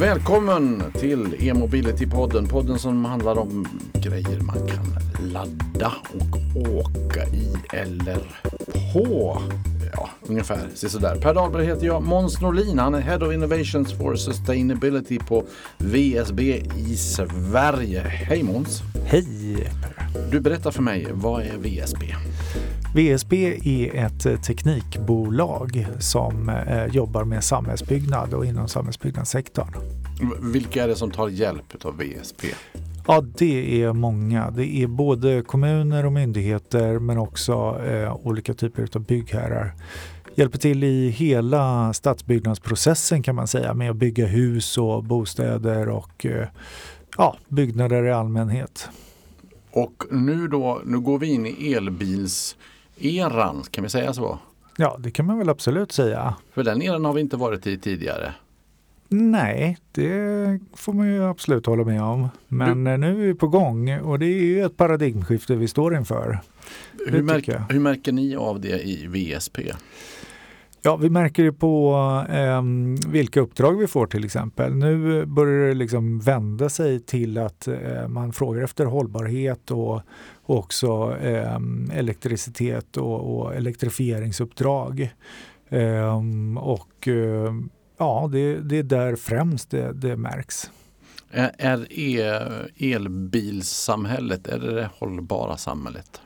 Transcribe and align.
Välkommen 0.00 0.82
till 0.92 1.36
e-mobility-podden. 1.38 2.48
Podden 2.48 2.78
som 2.78 3.04
handlar 3.04 3.38
om 3.38 3.68
grejer 3.92 4.40
man 4.40 4.66
kan 4.66 4.86
ladda 5.32 5.92
och 6.14 6.56
åka 6.56 7.24
i 7.24 7.54
eller 7.72 8.18
på. 8.92 9.38
Ja, 9.92 10.08
ungefär 10.22 10.58
sådär. 10.74 11.16
Per 11.16 11.34
Dahlberg 11.34 11.66
heter 11.66 11.86
jag. 11.86 12.02
Måns 12.02 12.40
Norlin, 12.40 12.78
han 12.78 12.94
är 12.94 13.00
Head 13.00 13.18
of 13.26 13.32
Innovations 13.32 13.92
for 13.92 14.16
Sustainability 14.16 15.18
på 15.18 15.44
VSB 15.78 16.62
i 16.76 16.96
Sverige. 16.96 18.00
Hej 18.00 18.42
Måns! 18.42 18.82
Hej! 19.06 19.70
Du 20.30 20.40
berättar 20.40 20.70
för 20.70 20.82
mig, 20.82 21.06
vad 21.12 21.42
är 21.42 21.56
VSB? 21.58 22.14
VSB 22.94 23.58
är 23.64 23.94
ett 23.94 24.42
teknikbolag 24.42 25.86
som 25.98 26.48
eh, 26.48 26.86
jobbar 26.86 27.24
med 27.24 27.44
samhällsbyggnad 27.44 28.34
och 28.34 28.46
inom 28.46 28.68
samhällsbyggnadssektorn. 28.68 29.68
Vilka 30.52 30.84
är 30.84 30.88
det 30.88 30.96
som 30.96 31.10
tar 31.10 31.28
hjälp 31.28 31.84
av 31.84 31.96
VSB? 31.96 32.48
Ja, 33.06 33.24
det 33.38 33.82
är 33.82 33.92
många. 33.92 34.50
Det 34.50 34.66
är 34.66 34.86
både 34.86 35.42
kommuner 35.42 36.06
och 36.06 36.12
myndigheter 36.12 36.98
men 36.98 37.18
också 37.18 37.80
eh, 37.86 38.16
olika 38.26 38.54
typer 38.54 38.88
av 38.94 39.04
byggherrar. 39.04 39.74
Hjälper 40.34 40.58
till 40.58 40.84
i 40.84 41.08
hela 41.08 41.92
stadsbyggnadsprocessen 41.92 43.22
kan 43.22 43.34
man 43.34 43.48
säga 43.48 43.74
med 43.74 43.90
att 43.90 43.96
bygga 43.96 44.26
hus 44.26 44.78
och 44.78 45.04
bostäder 45.04 45.88
och 45.88 46.26
eh, 46.26 46.48
ja, 47.18 47.36
byggnader 47.48 48.04
i 48.04 48.12
allmänhet. 48.12 48.88
Och 49.70 50.04
nu 50.10 50.48
då, 50.48 50.82
nu 50.84 51.00
går 51.00 51.18
vi 51.18 51.26
in 51.26 51.46
i 51.46 51.74
elbilseran, 52.96 53.62
kan 53.70 53.84
vi 53.84 53.90
säga 53.90 54.12
så? 54.12 54.38
Ja, 54.76 54.96
det 54.98 55.10
kan 55.10 55.26
man 55.26 55.38
väl 55.38 55.48
absolut 55.48 55.92
säga. 55.92 56.34
För 56.52 56.64
den 56.64 56.82
eran 56.82 57.04
har 57.04 57.12
vi 57.12 57.20
inte 57.20 57.36
varit 57.36 57.66
i 57.66 57.78
tidigare. 57.78 58.34
Nej, 59.08 59.78
det 59.92 60.60
får 60.74 60.92
man 60.92 61.08
ju 61.08 61.24
absolut 61.24 61.66
hålla 61.66 61.84
med 61.84 62.02
om. 62.02 62.28
Men 62.48 62.84
du, 62.84 62.96
nu 62.96 63.10
är 63.10 63.26
vi 63.26 63.34
på 63.34 63.48
gång 63.48 64.00
och 64.00 64.18
det 64.18 64.26
är 64.26 64.42
ju 64.42 64.64
ett 64.64 64.76
paradigmskifte 64.76 65.54
vi 65.54 65.68
står 65.68 65.96
inför. 65.96 66.40
Hur, 67.06 67.22
märk, 67.22 67.48
hur 67.68 67.80
märker 67.80 68.12
ni 68.12 68.36
av 68.36 68.60
det 68.60 68.82
i 68.82 69.06
VSP? 69.06 69.58
Ja, 70.82 70.96
vi 70.96 71.10
märker 71.10 71.44
det 71.44 71.52
på 71.52 71.94
eh, 72.30 72.62
vilka 73.12 73.40
uppdrag 73.40 73.78
vi 73.78 73.86
får 73.86 74.06
till 74.06 74.24
exempel. 74.24 74.74
Nu 74.74 75.26
börjar 75.26 75.68
det 75.68 75.74
liksom 75.74 76.20
vända 76.20 76.68
sig 76.68 77.00
till 77.00 77.38
att 77.38 77.68
eh, 77.68 78.08
man 78.08 78.32
frågar 78.32 78.62
efter 78.62 78.84
hållbarhet 78.84 79.70
och, 79.70 80.02
och 80.46 80.58
också 80.58 81.16
eh, 81.22 81.58
elektricitet 81.92 82.96
och, 82.96 83.38
och 83.38 83.54
elektrifieringsuppdrag. 83.54 85.14
Ehm, 85.68 86.58
och 86.58 87.08
eh, 87.08 87.54
ja, 87.98 88.28
det, 88.32 88.60
det, 88.60 88.78
är 88.78 88.82
där 88.82 89.16
främst 89.16 89.70
det, 89.70 89.92
det 89.92 90.16
märks. 90.16 90.70
Är, 91.30 91.92
är 91.92 92.70
elbilssamhället, 92.78 94.46
är 94.46 94.58
det 94.58 94.74
det 94.74 94.90
hållbara 94.98 95.56
samhället? 95.56 96.20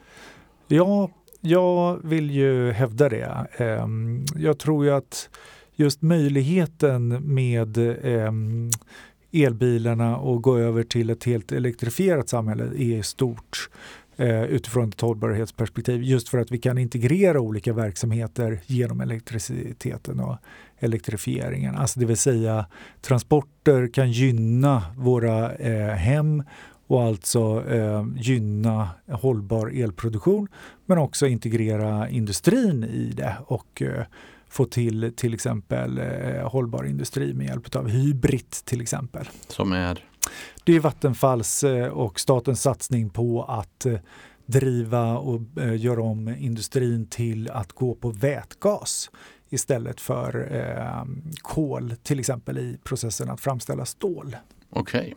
Ja, 0.69 1.11
jag 1.41 2.01
vill 2.05 2.31
ju 2.31 2.71
hävda 2.71 3.09
det. 3.09 3.47
Ehm, 3.57 4.25
jag 4.37 4.59
tror 4.59 4.85
ju 4.85 4.91
att 4.91 5.29
just 5.75 6.03
möjligheten 6.03 7.09
med 7.35 7.79
ehm, 8.05 8.71
elbilarna 9.33 10.17
och 10.17 10.43
gå 10.43 10.59
över 10.59 10.83
till 10.83 11.11
ett 11.11 11.25
helt 11.25 11.53
elektrifierat 11.53 12.29
samhälle 12.29 12.65
är 12.65 13.03
stort 13.03 13.71
eh, 14.21 14.45
utifrån 14.45 14.89
ett 14.89 15.01
hållbarhetsperspektiv. 15.01 16.03
Just 16.03 16.29
för 16.29 16.39
att 16.39 16.51
vi 16.51 16.59
kan 16.59 16.79
integrera 16.79 17.41
olika 17.41 17.73
verksamheter 17.73 18.61
genom 18.67 19.01
elektriciteten 19.01 20.21
och 20.21 20.37
elektrifieringen. 20.79 21.75
Alltså 21.75 22.01
det 22.01 22.07
vill 22.07 22.17
säga 22.17 22.67
transporter 23.01 23.89
kan 23.93 24.13
gynna 24.13 24.83
våra 24.97 25.53
eh, 25.53 25.95
hem 25.95 26.43
och 26.87 27.03
alltså 27.03 27.65
eh, 27.69 28.07
gynna 28.17 28.89
hållbar 29.11 29.67
elproduktion 29.67 30.49
men 30.87 30.99
också 30.99 31.27
integrera 31.27 32.09
industrin 32.09 32.85
i 32.85 33.13
det 33.17 33.37
och 33.47 33.83
eh, 33.83 34.05
få 34.49 34.65
till 34.65 35.13
till 35.17 35.35
exempel 35.35 35.99
eh, 35.99 36.49
hållbar 36.49 36.85
industri 36.85 37.35
med 37.35 37.47
hjälp 37.47 37.77
av 37.77 37.89
Hybrid 37.89 38.51
till 38.51 38.81
exempel. 38.81 39.29
Som 39.49 39.73
är? 39.73 40.10
Det 40.65 40.77
är 40.77 40.81
Vattenfalls 40.81 41.65
eh, 41.65 41.89
och 41.89 42.21
statens 42.21 42.63
satsning 42.63 43.11
på 43.11 43.45
att 43.45 43.87
eh, 43.87 43.99
driva 44.47 45.19
och 45.19 45.41
eh, 45.61 45.81
göra 45.81 46.03
om 46.03 46.29
industrin 46.29 47.07
till 47.07 47.51
att 47.51 47.73
gå 47.73 47.95
på 47.95 48.11
vätgas 48.11 49.11
istället 49.53 50.01
för 50.01 50.49
kol 51.43 51.95
till 52.03 52.21
exempel 52.21 52.59
i 52.59 52.79
processen 52.85 53.31
att 53.31 53.41
framställa 53.41 53.85
stål. 53.85 54.37
Okej. 54.71 55.01
Okay. 55.01 55.15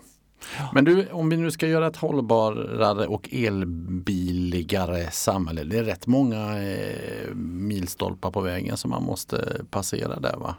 Men 0.73 0.85
du, 0.85 1.07
om 1.09 1.29
vi 1.29 1.37
nu 1.37 1.51
ska 1.51 1.67
göra 1.67 1.87
ett 1.87 1.95
hållbarare 1.95 3.07
och 3.07 3.29
elbiligare 3.33 5.11
samhälle. 5.11 5.63
Det 5.63 5.77
är 5.77 5.83
rätt 5.83 6.07
många 6.07 6.63
eh, 6.63 7.35
milstolpar 7.35 8.31
på 8.31 8.41
vägen 8.41 8.77
som 8.77 8.91
man 8.91 9.03
måste 9.03 9.65
passera 9.69 10.19
där 10.19 10.37
va? 10.37 10.55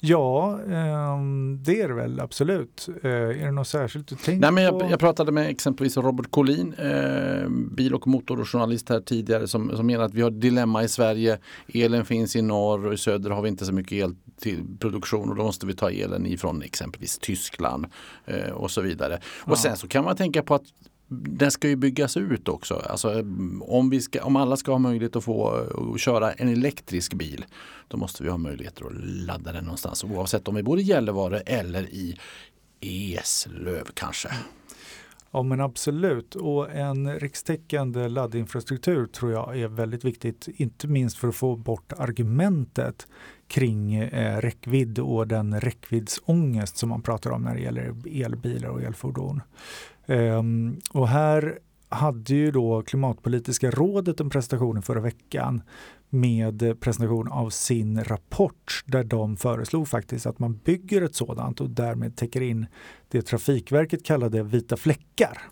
Ja, 0.00 0.60
eh, 0.62 1.18
det 1.60 1.80
är 1.80 1.88
det 1.88 1.94
väl 1.94 2.20
absolut. 2.20 2.88
Eh, 3.02 3.10
är 3.10 3.44
det 3.44 3.50
något 3.50 3.68
särskilt 3.68 4.08
du 4.08 4.16
tänker 4.16 4.40
Nej, 4.40 4.52
men 4.52 4.64
jag? 4.64 4.90
Jag 4.90 5.00
pratade 5.00 5.32
med 5.32 5.50
exempelvis 5.50 5.96
Robert 5.96 6.30
Collin, 6.30 6.74
eh, 6.74 7.48
bil 7.48 7.94
och 7.94 8.06
motorjournalist 8.06 8.88
här 8.88 9.00
tidigare 9.00 9.48
som, 9.48 9.76
som 9.76 9.86
menar 9.86 10.04
att 10.04 10.14
vi 10.14 10.22
har 10.22 10.30
ett 10.30 10.40
dilemma 10.40 10.84
i 10.84 10.88
Sverige. 10.88 11.38
Elen 11.74 12.04
finns 12.04 12.36
i 12.36 12.42
norr 12.42 12.86
och 12.86 12.94
i 12.94 12.96
söder 12.96 13.30
har 13.30 13.42
vi 13.42 13.48
inte 13.48 13.64
så 13.64 13.72
mycket 13.72 13.92
el 13.92 14.14
till 14.40 14.64
produktion 14.78 15.30
och 15.30 15.36
då 15.36 15.42
måste 15.42 15.66
vi 15.66 15.74
ta 15.74 15.90
elen 15.90 16.26
ifrån 16.26 16.62
exempelvis 16.62 17.18
Tyskland 17.18 17.86
eh, 18.26 18.50
och 18.50 18.70
så 18.70 18.80
vidare. 18.80 19.18
Ja. 19.46 19.52
Och 19.52 19.58
sen 19.58 19.76
så 19.76 19.88
kan 19.88 20.04
man 20.04 20.16
tänka 20.16 20.42
på 20.42 20.54
att 20.54 20.64
den 21.08 21.50
ska 21.50 21.68
ju 21.68 21.76
byggas 21.76 22.16
ut 22.16 22.48
också. 22.48 22.74
Alltså, 22.74 23.24
om, 23.60 23.90
vi 23.90 24.00
ska, 24.00 24.24
om 24.24 24.36
alla 24.36 24.56
ska 24.56 24.72
ha 24.72 24.78
möjlighet 24.78 25.16
att 25.16 25.24
få 25.24 25.56
eh, 25.56 25.94
att 25.94 26.00
köra 26.00 26.32
en 26.32 26.48
elektrisk 26.48 27.14
bil 27.14 27.44
då 27.88 27.96
måste 27.96 28.22
vi 28.22 28.30
ha 28.30 28.36
möjligheter 28.36 28.84
att 28.84 28.92
ladda 29.04 29.52
den 29.52 29.64
någonstans 29.64 30.04
oavsett 30.04 30.48
om 30.48 30.54
vi 30.54 30.62
bor 30.62 30.78
i 30.78 30.82
Gällivare 30.82 31.40
eller 31.40 31.94
i 31.94 32.16
Eslöv 32.80 33.84
kanske. 33.94 34.28
Ja 35.30 35.42
men 35.42 35.60
absolut 35.60 36.34
och 36.34 36.70
en 36.70 37.18
rikstäckande 37.18 38.08
laddinfrastruktur 38.08 39.06
tror 39.06 39.32
jag 39.32 39.60
är 39.60 39.68
väldigt 39.68 40.04
viktigt. 40.04 40.48
Inte 40.56 40.88
minst 40.88 41.18
för 41.18 41.28
att 41.28 41.36
få 41.36 41.56
bort 41.56 41.92
argumentet 41.92 43.06
kring 43.46 43.94
eh, 43.94 44.40
räckvidd 44.40 44.98
och 44.98 45.26
den 45.26 45.60
räckviddsångest 45.60 46.76
som 46.76 46.88
man 46.88 47.02
pratar 47.02 47.30
om 47.30 47.42
när 47.42 47.54
det 47.54 47.60
gäller 47.60 47.94
elbilar 48.24 48.68
och 48.68 48.82
elfordon. 48.82 49.40
Ehm, 50.08 50.80
och 50.92 51.08
här 51.08 51.58
hade 51.88 52.34
ju 52.34 52.50
då 52.50 52.82
Klimatpolitiska 52.82 53.70
rådet 53.70 54.20
en 54.20 54.30
presentation 54.30 54.82
förra 54.82 55.00
veckan 55.00 55.62
med 56.10 56.80
presentation 56.80 57.28
av 57.28 57.50
sin 57.50 58.04
rapport 58.04 58.82
där 58.86 59.04
de 59.04 59.36
föreslog 59.36 59.88
faktiskt 59.88 60.26
att 60.26 60.38
man 60.38 60.56
bygger 60.56 61.02
ett 61.02 61.14
sådant 61.14 61.60
och 61.60 61.70
därmed 61.70 62.16
täcker 62.16 62.40
in 62.40 62.66
det 63.08 63.22
Trafikverket 63.22 64.04
kallade 64.04 64.42
vita 64.42 64.76
fläckar. 64.76 65.42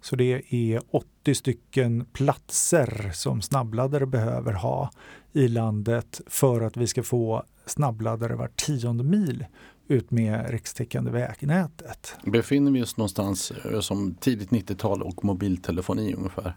Så 0.00 0.16
det 0.16 0.54
är 0.54 0.80
80 0.90 1.34
stycken 1.34 2.04
platser 2.12 3.10
som 3.14 3.42
snabbladdare 3.42 4.06
behöver 4.06 4.52
ha 4.52 4.90
i 5.32 5.48
landet 5.48 6.20
för 6.26 6.60
att 6.60 6.76
vi 6.76 6.86
ska 6.86 7.02
få 7.02 7.44
snabbladdare 7.66 8.36
var 8.36 8.48
tionde 8.48 9.04
mil 9.04 9.44
ut 9.92 10.10
med 10.10 10.50
rikstäckande 10.50 11.10
vägnätet. 11.10 12.16
Befinner 12.24 12.70
vi 12.70 12.82
oss 12.82 12.96
någonstans 12.96 13.50
eh, 13.50 13.80
som 13.80 14.14
tidigt 14.14 14.50
90-tal 14.50 15.02
och 15.02 15.24
mobiltelefoni 15.24 16.14
ungefär? 16.14 16.56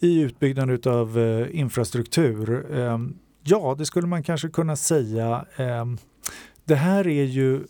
I 0.00 0.20
utbyggnad 0.20 0.86
av 0.86 1.18
eh, 1.18 1.60
infrastruktur? 1.60 2.66
Eh, 2.78 2.98
ja, 3.42 3.74
det 3.78 3.86
skulle 3.86 4.06
man 4.06 4.22
kanske 4.22 4.48
kunna 4.48 4.76
säga. 4.76 5.46
Eh, 5.56 5.86
det 6.64 6.74
här 6.74 7.06
är 7.06 7.24
ju 7.24 7.64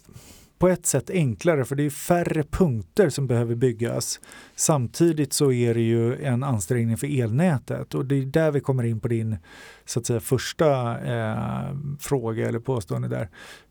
på 0.63 0.69
ett 0.69 0.87
sätt 0.87 1.11
enklare 1.11 1.65
för 1.65 1.77
det 1.77 1.87
är 1.87 1.91
färre 1.91 2.43
punkter 2.43 3.09
som 3.09 3.27
behöver 3.27 3.55
byggas. 3.55 4.21
Samtidigt 4.55 5.33
så 5.33 5.53
är 5.53 5.75
det 5.75 5.81
ju 5.81 6.25
en 6.25 6.43
ansträngning 6.43 6.97
för 6.97 7.21
elnätet 7.21 7.95
och 7.95 8.07
det 8.07 8.15
är 8.15 8.27
där 8.27 8.51
vi 8.51 8.61
kommer 8.61 8.85
in 8.85 9.01
på 9.01 9.09
din 9.09 9.37
så 9.85 10.01
att 10.01 10.07
säga, 10.07 10.21
första 10.21 11.01
eh, 11.01 11.77
fråga 12.01 12.49
eller 12.49 12.59
påstående 12.59 13.09
där. 13.09 13.29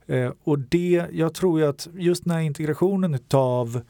Eh, 0.07 0.31
och 0.43 0.59
det, 0.59 1.05
jag 1.11 1.33
tror 1.33 1.59
ju 1.59 1.67
att 1.67 1.87
just 1.93 2.23
den 2.23 2.33
här 2.33 2.41
integrationen 2.41 3.19
av 3.33 3.75
Eh, 3.75 3.81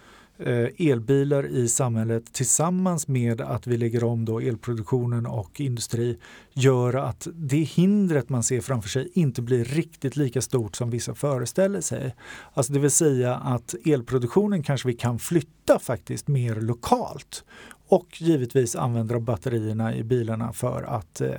Eh, 0.46 0.68
elbilar 0.78 1.46
i 1.46 1.68
samhället 1.68 2.34
tillsammans 2.34 3.08
med 3.08 3.42
att 3.42 3.68
vi 3.68 3.78
lägger 3.78 4.04
om 4.04 4.26
då 4.26 4.40
elproduktionen 4.40 5.26
och 5.26 5.62
industri 5.62 6.18
gör 6.54 6.94
att 6.94 7.28
det 7.34 7.58
hindret 7.58 8.30
man 8.30 8.44
ser 8.44 8.62
framför 8.62 8.90
sig 8.90 9.10
inte 9.14 9.42
blir 9.42 9.66
riktigt 9.66 10.16
lika 10.16 10.42
stort 10.42 10.76
som 10.76 10.90
vissa 10.90 11.16
föreställer 11.16 11.82
sig. 11.82 12.16
Alltså 12.54 12.74
det 12.74 12.80
vill 12.80 12.92
säga 12.92 13.36
att 13.36 13.76
elproduktionen 13.86 14.64
kanske 14.64 14.88
vi 14.88 14.94
kan 14.94 15.20
flytta 15.20 15.80
faktiskt 15.80 16.28
mer 16.28 16.56
lokalt 16.56 17.44
och 17.92 18.22
givetvis 18.22 18.76
använder 18.76 19.16
de 19.16 19.26
batterierna 19.26 19.96
i 19.96 20.04
bilarna 20.04 20.54
för 20.54 20.84
att 20.84 21.22
eh, 21.22 21.30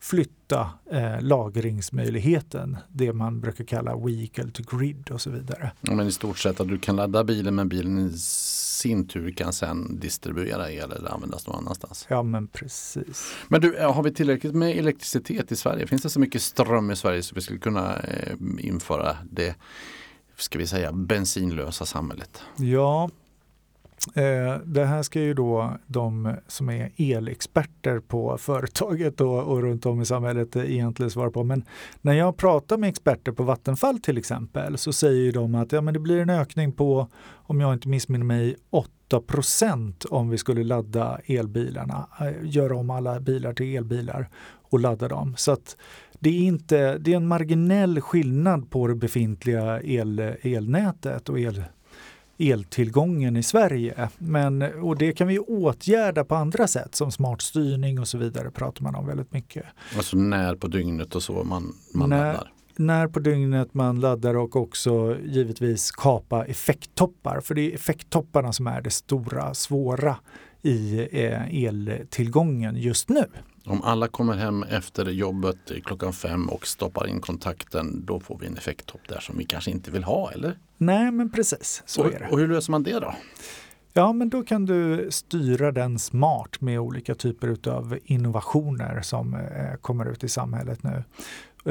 flytta 0.00 0.70
eh, 0.90 1.20
lagringsmöjligheten, 1.20 2.76
det 2.88 3.12
man 3.12 3.40
brukar 3.40 3.64
kalla 3.64 3.96
vehicle 3.96 4.50
to 4.50 4.62
grid 4.76 5.10
och 5.10 5.20
så 5.20 5.30
vidare. 5.30 5.72
Ja, 5.80 5.94
men 5.94 6.06
i 6.06 6.12
stort 6.12 6.38
sett 6.38 6.60
att 6.60 6.68
du 6.68 6.78
kan 6.78 6.96
ladda 6.96 7.24
bilen 7.24 7.54
men 7.54 7.68
bilen 7.68 7.98
i 7.98 8.18
sin 8.18 9.08
tur 9.08 9.30
kan 9.30 9.52
sen 9.52 10.00
distribuera 10.00 10.70
el 10.70 10.92
eller 10.92 11.14
användas 11.14 11.46
någon 11.46 11.56
annanstans. 11.56 12.06
Ja 12.10 12.22
men 12.22 12.46
precis. 12.46 13.34
Men 13.48 13.60
du, 13.60 13.78
har 13.78 14.02
vi 14.02 14.14
tillräckligt 14.14 14.54
med 14.54 14.78
elektricitet 14.78 15.52
i 15.52 15.56
Sverige? 15.56 15.86
Finns 15.86 16.02
det 16.02 16.10
så 16.10 16.20
mycket 16.20 16.42
ström 16.42 16.90
i 16.90 16.96
Sverige 16.96 17.22
så 17.22 17.34
vi 17.34 17.40
skulle 17.40 17.58
kunna 17.58 17.96
eh, 17.96 18.36
införa 18.58 19.16
det 19.30 19.54
ska 20.36 20.58
vi 20.58 20.66
säga 20.66 20.92
bensinlösa 20.92 21.86
samhället? 21.86 22.42
Ja, 22.56 23.10
Eh, 23.10 23.29
Eh, 24.14 24.58
det 24.64 24.84
här 24.84 25.02
ska 25.02 25.20
ju 25.20 25.34
då 25.34 25.76
de 25.86 26.34
som 26.46 26.70
är 26.70 26.90
elexperter 26.96 28.00
på 28.00 28.38
företaget 28.38 29.20
och, 29.20 29.42
och 29.42 29.62
runt 29.62 29.86
om 29.86 30.02
i 30.02 30.04
samhället 30.04 30.56
egentligen 30.56 31.10
svara 31.10 31.30
på. 31.30 31.44
Men 31.44 31.64
när 32.00 32.12
jag 32.12 32.36
pratar 32.36 32.76
med 32.76 32.88
experter 32.88 33.32
på 33.32 33.42
Vattenfall 33.42 33.98
till 33.98 34.18
exempel 34.18 34.78
så 34.78 34.92
säger 34.92 35.32
de 35.32 35.54
att 35.54 35.72
ja, 35.72 35.80
men 35.80 35.94
det 35.94 36.00
blir 36.00 36.18
en 36.18 36.30
ökning 36.30 36.72
på, 36.72 37.08
om 37.32 37.60
jag 37.60 37.72
inte 37.72 37.88
missminner 37.88 38.26
mig, 38.26 38.56
8 38.70 38.86
om 40.10 40.30
vi 40.30 40.38
skulle 40.38 40.64
ladda 40.64 41.20
elbilarna, 41.26 42.06
eh, 42.20 42.32
göra 42.42 42.76
om 42.76 42.90
alla 42.90 43.20
bilar 43.20 43.52
till 43.52 43.76
elbilar 43.76 44.28
och 44.62 44.80
ladda 44.80 45.08
dem. 45.08 45.34
Så 45.36 45.52
att 45.52 45.76
det 46.18 46.30
är, 46.30 46.42
inte, 46.42 46.98
det 46.98 47.12
är 47.12 47.16
en 47.16 47.28
marginell 47.28 48.00
skillnad 48.00 48.70
på 48.70 48.86
det 48.86 48.94
befintliga 48.94 49.82
el, 49.82 50.18
elnätet 50.42 51.28
och 51.28 51.40
el 51.40 51.64
eltillgången 52.40 53.36
i 53.36 53.42
Sverige. 53.42 54.08
Men, 54.18 54.62
och 54.62 54.96
det 54.96 55.12
kan 55.12 55.28
vi 55.28 55.38
åtgärda 55.38 56.24
på 56.24 56.34
andra 56.34 56.66
sätt 56.68 56.94
som 56.94 57.12
smart 57.12 57.42
styrning 57.42 58.00
och 58.00 58.08
så 58.08 58.18
vidare 58.18 58.50
pratar 58.50 58.82
man 58.82 58.94
om 58.94 59.06
väldigt 59.06 59.32
mycket. 59.32 59.64
Alltså 59.96 60.16
när 60.16 60.54
på 60.54 60.68
dygnet 60.68 61.14
och 61.14 61.22
så 61.22 61.44
man, 61.44 61.74
man 61.94 62.08
när, 62.08 62.32
laddar? 62.32 62.52
När 62.76 63.08
på 63.08 63.20
dygnet 63.20 63.74
man 63.74 64.00
laddar 64.00 64.36
och 64.36 64.56
också 64.56 65.16
givetvis 65.24 65.90
kapa 65.90 66.44
effekttoppar. 66.44 67.40
För 67.40 67.54
det 67.54 67.70
är 67.70 67.74
effekttopparna 67.74 68.52
som 68.52 68.66
är 68.66 68.80
det 68.80 68.90
stora 68.90 69.54
svåra 69.54 70.16
i 70.62 71.08
eh, 71.12 71.64
eltillgången 71.64 72.76
just 72.76 73.08
nu. 73.08 73.24
Om 73.66 73.82
alla 73.82 74.08
kommer 74.08 74.34
hem 74.34 74.62
efter 74.62 75.10
jobbet 75.10 75.72
klockan 75.84 76.12
fem 76.12 76.48
och 76.48 76.66
stoppar 76.66 77.06
in 77.06 77.20
kontakten, 77.20 78.04
då 78.06 78.20
får 78.20 78.38
vi 78.38 78.46
en 78.46 78.56
effekttopp 78.56 79.08
där 79.08 79.20
som 79.20 79.38
vi 79.38 79.44
kanske 79.44 79.70
inte 79.70 79.90
vill 79.90 80.04
ha, 80.04 80.30
eller? 80.30 80.56
Nej, 80.80 81.10
men 81.10 81.30
precis. 81.30 81.82
Så 81.86 82.00
och, 82.00 82.12
är 82.14 82.18
det. 82.18 82.28
Och 82.30 82.38
hur 82.38 82.48
löser 82.48 82.70
man 82.70 82.82
det 82.82 82.98
då? 82.98 83.14
Ja, 83.92 84.12
men 84.12 84.28
då 84.28 84.42
kan 84.42 84.66
du 84.66 85.08
styra 85.10 85.72
den 85.72 85.98
smart 85.98 86.60
med 86.60 86.80
olika 86.80 87.14
typer 87.14 87.68
av 87.68 87.98
innovationer 88.04 89.02
som 89.02 89.34
eh, 89.34 89.74
kommer 89.80 90.12
ut 90.12 90.24
i 90.24 90.28
samhället 90.28 90.82
nu. 90.82 91.04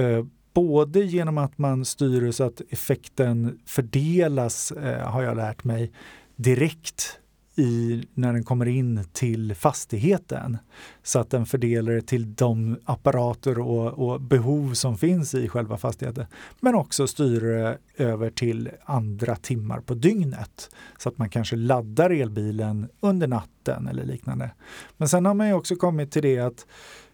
Eh, 0.02 0.26
både 0.54 1.00
genom 1.00 1.38
att 1.38 1.58
man 1.58 1.86
styr 1.86 2.32
så 2.32 2.44
att 2.44 2.62
effekten 2.70 3.60
fördelas, 3.66 4.72
eh, 4.72 5.08
har 5.08 5.24
jag 5.24 5.38
lärt 5.38 5.64
mig, 5.64 5.92
direkt 6.36 7.20
i, 7.60 8.04
när 8.14 8.34
den 8.34 8.44
kommer 8.44 8.66
in 8.66 9.04
till 9.14 9.56
fastigheten. 9.56 10.58
Så 11.04 11.20
att 11.20 11.30
den 11.30 11.46
fördelar 11.46 11.92
det 11.92 12.02
till 12.02 12.36
de 12.36 12.80
apparater 12.86 13.60
och, 13.60 14.10
och, 14.10 14.22
behov 14.22 14.74
som 14.74 14.98
finns 14.98 15.36
i 15.36 15.48
själva 15.48 15.78
fastigheten. 15.78 16.26
Men 16.60 16.76
också 16.76 17.08
styr 17.08 17.42
det 17.42 17.78
över 17.98 18.30
till 18.30 18.70
andra 18.86 19.36
timmar 19.36 19.80
på 19.80 19.94
dygnet. 19.94 20.70
Så 20.98 21.10
att 21.10 21.18
man 21.18 21.30
kanske 21.30 21.56
laddar 21.56 22.10
elbilen 22.10 22.88
under 23.00 23.28
natten 23.28 23.88
eller 23.88 24.06
liknande. 24.06 24.52
Men 24.98 25.10
sen 25.10 25.26
har 25.26 25.34
man 25.34 25.48
ju 25.48 25.54
också 25.54 25.76
kommit 25.76 26.12
till 26.12 26.22
det 26.22 26.40
att 26.40 26.66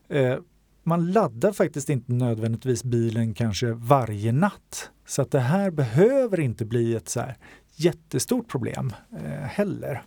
eh, 0.10 0.36
man 0.84 1.12
laddar 1.12 1.52
faktiskt 1.52 1.90
inte 1.90 2.14
nödvändigtvis 2.14 2.84
bilen 2.84 3.34
kanske 3.34 3.72
varje 3.72 4.32
natt. 4.32 4.90
Så 5.08 5.22
att 5.22 5.32
det 5.32 5.40
här 5.40 5.72
behöver 5.72 6.40
inte 6.40 6.66
bli 6.66 6.96
ett 6.96 7.10
så 7.10 7.20
här 7.20 7.38
jättestort 7.76 8.48
problem 8.48 8.94
eh, 9.12 9.32
heller. 9.32 10.04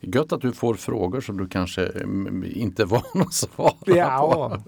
Gött 0.00 0.32
att 0.32 0.40
du 0.40 0.52
får 0.52 0.74
frågor 0.74 1.20
som 1.20 1.36
du 1.36 1.48
kanske 1.48 1.86
mm, 1.86 2.44
inte 2.54 2.84
var 2.84 3.02
att 3.14 3.34
svara 3.34 3.72
ja, 3.86 4.50
på. 4.52 4.62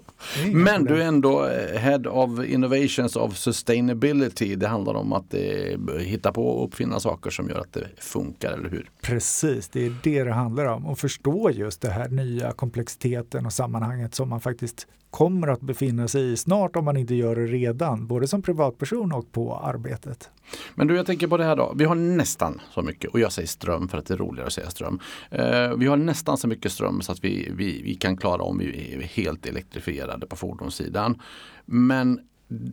Men 0.53 0.85
du 0.85 1.01
är 1.01 1.05
ändå 1.05 1.45
eh, 1.45 1.79
Head 1.79 2.07
of 2.09 2.45
Innovations 2.45 3.15
of 3.15 3.37
Sustainability. 3.37 4.55
Det 4.55 4.67
handlar 4.67 4.93
om 4.93 5.13
att 5.13 5.33
eh, 5.33 5.97
hitta 5.99 6.31
på 6.31 6.47
och 6.47 6.67
uppfinna 6.67 6.99
saker 6.99 7.29
som 7.29 7.49
gör 7.49 7.59
att 7.59 7.73
det 7.73 7.87
funkar, 7.97 8.51
eller 8.51 8.69
hur? 8.69 8.89
Precis, 9.01 9.69
det 9.69 9.85
är 9.85 9.95
det 10.03 10.23
det 10.23 10.33
handlar 10.33 10.65
om. 10.65 10.85
Och 10.85 10.99
förstå 10.99 11.51
just 11.51 11.81
det 11.81 11.89
här 11.89 12.09
nya 12.09 12.51
komplexiteten 12.51 13.45
och 13.45 13.53
sammanhanget 13.53 14.15
som 14.15 14.29
man 14.29 14.41
faktiskt 14.41 14.87
kommer 15.13 15.47
att 15.47 15.61
befinna 15.61 16.07
sig 16.07 16.31
i 16.31 16.37
snart 16.37 16.75
om 16.75 16.85
man 16.85 16.97
inte 16.97 17.15
gör 17.15 17.35
det 17.35 17.45
redan, 17.45 18.07
både 18.07 18.27
som 18.27 18.41
privatperson 18.41 19.11
och 19.11 19.31
på 19.31 19.57
arbetet. 19.57 20.29
Men 20.75 20.87
du, 20.87 20.95
jag 20.95 21.05
tänker 21.05 21.27
på 21.27 21.37
det 21.37 21.43
här 21.43 21.55
då. 21.55 21.73
Vi 21.75 21.85
har 21.85 21.95
nästan 21.95 22.61
så 22.71 22.81
mycket, 22.81 23.11
och 23.11 23.19
jag 23.19 23.31
säger 23.31 23.47
ström 23.47 23.87
för 23.87 23.97
att 23.97 24.05
det 24.05 24.13
är 24.13 24.17
roligare 24.17 24.47
att 24.47 24.53
säga 24.53 24.69
ström. 24.69 24.99
Eh, 25.31 25.73
vi 25.77 25.87
har 25.87 25.97
nästan 25.97 26.37
så 26.37 26.47
mycket 26.47 26.71
ström 26.71 27.01
så 27.01 27.11
att 27.11 27.23
vi, 27.23 27.51
vi, 27.55 27.81
vi 27.83 27.95
kan 27.95 28.17
klara 28.17 28.41
om 28.41 28.57
vi 28.57 28.93
är 28.93 29.01
helt 29.01 29.45
elektrifierade 29.45 30.27
på 30.27 30.35
fordonssidan. 30.35 31.21
Men 31.65 32.19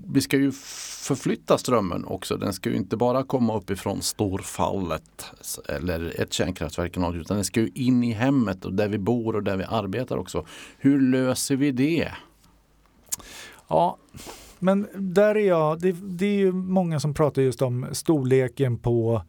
vi 0.07 0.21
ska 0.21 0.37
ju 0.37 0.53
förflytta 1.03 1.59
strömmen 1.59 2.05
också. 2.05 2.37
Den 2.37 2.53
ska 2.53 2.71
ju 2.71 2.77
inte 2.77 2.97
bara 2.97 3.23
komma 3.23 3.57
uppifrån 3.57 4.03
storfallet 4.03 5.25
eller 5.69 6.21
ett 6.21 6.33
kärnkraftverk 6.33 6.97
eller 6.97 7.07
något 7.07 7.17
utan 7.17 7.37
den 7.37 7.45
ska 7.45 7.61
ju 7.61 7.71
in 7.75 8.05
i 8.05 8.13
hemmet 8.13 8.65
och 8.65 8.73
där 8.73 8.89
vi 8.89 8.99
bor 8.99 9.37
och 9.37 9.43
där 9.43 9.57
vi 9.57 9.65
arbetar 9.65 10.17
också. 10.17 10.47
Hur 10.79 11.01
löser 11.01 11.57
vi 11.57 11.73
det? 11.73 12.13
Ja, 13.69 13.97
men 14.59 14.89
där 14.95 15.35
är 15.35 15.47
jag, 15.47 15.81
det, 15.81 15.93
det 15.93 16.27
är 16.27 16.37
ju 16.37 16.53
många 16.53 17.01
som 17.01 17.15
pratar 17.15 17.43
just 17.43 17.63
om 17.63 17.87
storleken 17.93 18.79
på 18.79 19.23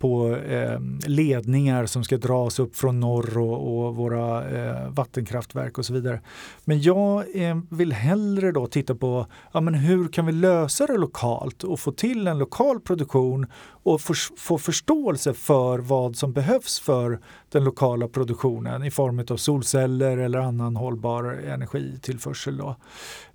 på 0.00 0.36
eh, 0.36 0.80
ledningar 1.06 1.86
som 1.86 2.04
ska 2.04 2.16
dras 2.16 2.58
upp 2.58 2.76
från 2.76 3.00
norr 3.00 3.38
och, 3.38 3.86
och 3.86 3.96
våra 3.96 4.50
eh, 4.50 4.90
vattenkraftverk 4.90 5.78
och 5.78 5.86
så 5.86 5.92
vidare. 5.92 6.20
Men 6.64 6.82
jag 6.82 7.24
eh, 7.34 7.58
vill 7.70 7.92
hellre 7.92 8.52
då 8.52 8.66
titta 8.66 8.94
på 8.94 9.26
ja, 9.52 9.60
men 9.60 9.74
hur 9.74 10.08
kan 10.08 10.26
vi 10.26 10.32
lösa 10.32 10.86
det 10.86 10.98
lokalt 10.98 11.64
och 11.64 11.80
få 11.80 11.92
till 11.92 12.26
en 12.26 12.38
lokal 12.38 12.80
produktion 12.80 13.46
och 13.82 14.00
för, 14.00 14.36
få 14.36 14.58
förståelse 14.58 15.34
för 15.34 15.78
vad 15.78 16.16
som 16.16 16.32
behövs 16.32 16.80
för 16.80 17.20
den 17.48 17.64
lokala 17.64 18.08
produktionen 18.08 18.84
i 18.84 18.90
form 18.90 19.24
av 19.30 19.36
solceller 19.36 20.18
eller 20.18 20.38
annan 20.38 20.76
hållbar 20.76 21.24
energitillförsel. 21.24 22.56
Då. 22.56 22.76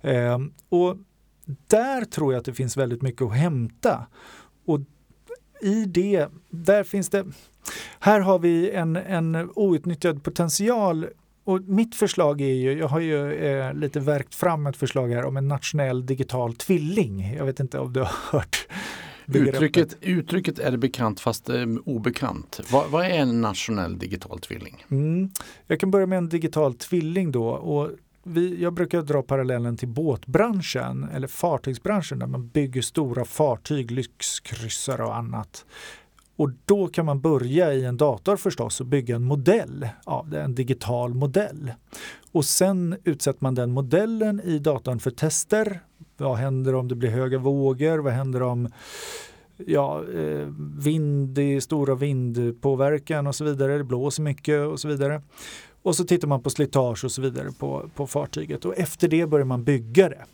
Eh, 0.00 0.38
och 0.68 0.96
där 1.66 2.04
tror 2.04 2.32
jag 2.32 2.38
att 2.38 2.46
det 2.46 2.54
finns 2.54 2.76
väldigt 2.76 3.02
mycket 3.02 3.22
att 3.22 3.36
hämta. 3.36 4.06
Och 4.66 4.80
i 5.60 5.84
det, 5.84 6.28
där 6.50 6.84
finns 6.84 7.08
det, 7.08 7.26
här 8.00 8.20
har 8.20 8.38
vi 8.38 8.70
en, 8.70 8.96
en 8.96 9.50
outnyttjad 9.54 10.22
potential 10.22 11.06
och 11.44 11.60
mitt 11.60 11.94
förslag 11.94 12.40
är 12.40 12.54
ju, 12.54 12.78
jag 12.78 12.88
har 12.88 13.00
ju 13.00 13.32
eh, 13.32 13.74
lite 13.74 14.00
verkt 14.00 14.34
fram 14.34 14.66
ett 14.66 14.76
förslag 14.76 15.08
här 15.08 15.24
om 15.24 15.36
en 15.36 15.48
nationell 15.48 16.06
digital 16.06 16.54
tvilling. 16.54 17.34
Jag 17.36 17.44
vet 17.44 17.60
inte 17.60 17.78
om 17.78 17.92
du 17.92 18.00
har 18.00 18.14
hört 18.30 18.66
Uttrycket, 19.34 19.96
uttrycket 20.00 20.58
är 20.58 20.76
bekant 20.76 21.20
fast 21.20 21.48
eh, 21.48 21.66
obekant. 21.84 22.60
Vad, 22.70 23.04
är 23.04 23.10
en 23.10 23.40
nationell 23.40 23.98
digital 23.98 24.38
tvilling? 24.38 24.84
Mm. 24.90 25.30
Jag 25.66 25.80
kan 25.80 25.90
börja 25.90 26.06
med 26.06 26.18
en 26.18 26.28
digital 26.28 26.74
tvilling 26.74 27.32
då. 27.32 27.48
Och 27.48 27.90
vi, 28.26 28.62
jag 28.62 28.72
brukar 28.72 29.02
dra 29.02 29.22
parallellen 29.22 29.76
till 29.76 29.88
båtbranschen 29.88 31.08
eller 31.14 31.28
fartygsbranschen 31.28 32.18
där 32.18 32.26
man 32.26 32.48
bygger 32.48 32.82
stora 32.82 33.24
fartyg, 33.24 33.90
lyxkryssare 33.90 35.04
och 35.04 35.16
annat. 35.16 35.64
Och 36.36 36.50
då 36.64 36.88
kan 36.88 37.06
man 37.06 37.20
börja 37.20 37.72
i 37.72 37.84
en 37.84 37.96
dator 37.96 38.36
förstås 38.36 38.80
och 38.80 38.86
bygga 38.86 39.16
en 39.16 39.24
modell 39.24 39.88
av 40.04 40.30
det, 40.30 40.42
en 40.42 40.54
digital 40.54 41.14
modell. 41.14 41.72
Och 42.32 42.44
sen 42.44 42.96
utsätter 43.04 43.42
man 43.42 43.54
den 43.54 43.70
modellen 43.70 44.40
i 44.40 44.58
datorn 44.58 44.98
för 44.98 45.10
tester. 45.10 45.80
Vad 46.16 46.36
händer 46.36 46.74
om 46.74 46.88
det 46.88 46.94
blir 46.94 47.10
höga 47.10 47.38
vågor? 47.38 47.98
Vad 47.98 48.12
händer 48.12 48.42
om 48.42 48.68
ja, 49.56 50.04
eh, 50.14 50.48
vind, 50.78 51.38
stora 51.62 51.94
vindpåverkan 51.94 53.26
och 53.26 53.34
så 53.34 53.44
vidare. 53.44 53.78
Det 53.78 53.84
blåser 53.84 54.22
mycket 54.22 54.66
och 54.66 54.80
så 54.80 54.88
vidare. 54.88 55.22
Och 55.86 55.96
så 55.96 56.04
tittar 56.04 56.28
man 56.28 56.42
på 56.42 56.50
slitage 56.50 57.04
och 57.04 57.12
så 57.12 57.22
vidare 57.22 57.52
på, 57.52 57.90
på 57.94 58.06
fartyget 58.06 58.64
och 58.64 58.78
efter 58.78 59.08
det 59.08 59.26
börjar 59.26 59.44
man 59.46 59.64
bygga 59.64 60.08
det. 60.08 60.24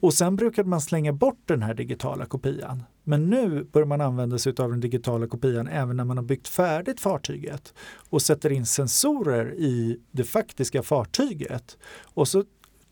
Och 0.00 0.14
sen 0.14 0.36
brukade 0.36 0.68
man 0.68 0.80
slänga 0.80 1.12
bort 1.12 1.40
den 1.44 1.62
här 1.62 1.74
digitala 1.74 2.26
kopian. 2.26 2.82
Men 3.04 3.30
nu 3.30 3.64
börjar 3.64 3.86
man 3.86 4.00
använda 4.00 4.38
sig 4.38 4.54
av 4.58 4.70
den 4.70 4.80
digitala 4.80 5.26
kopian 5.26 5.68
även 5.68 5.96
när 5.96 6.04
man 6.04 6.16
har 6.16 6.24
byggt 6.24 6.48
färdigt 6.48 7.00
fartyget 7.00 7.74
och 8.10 8.22
sätter 8.22 8.52
in 8.52 8.66
sensorer 8.66 9.54
i 9.54 10.00
det 10.10 10.24
faktiska 10.24 10.82
fartyget. 10.82 11.78
Och 12.14 12.28
så 12.28 12.44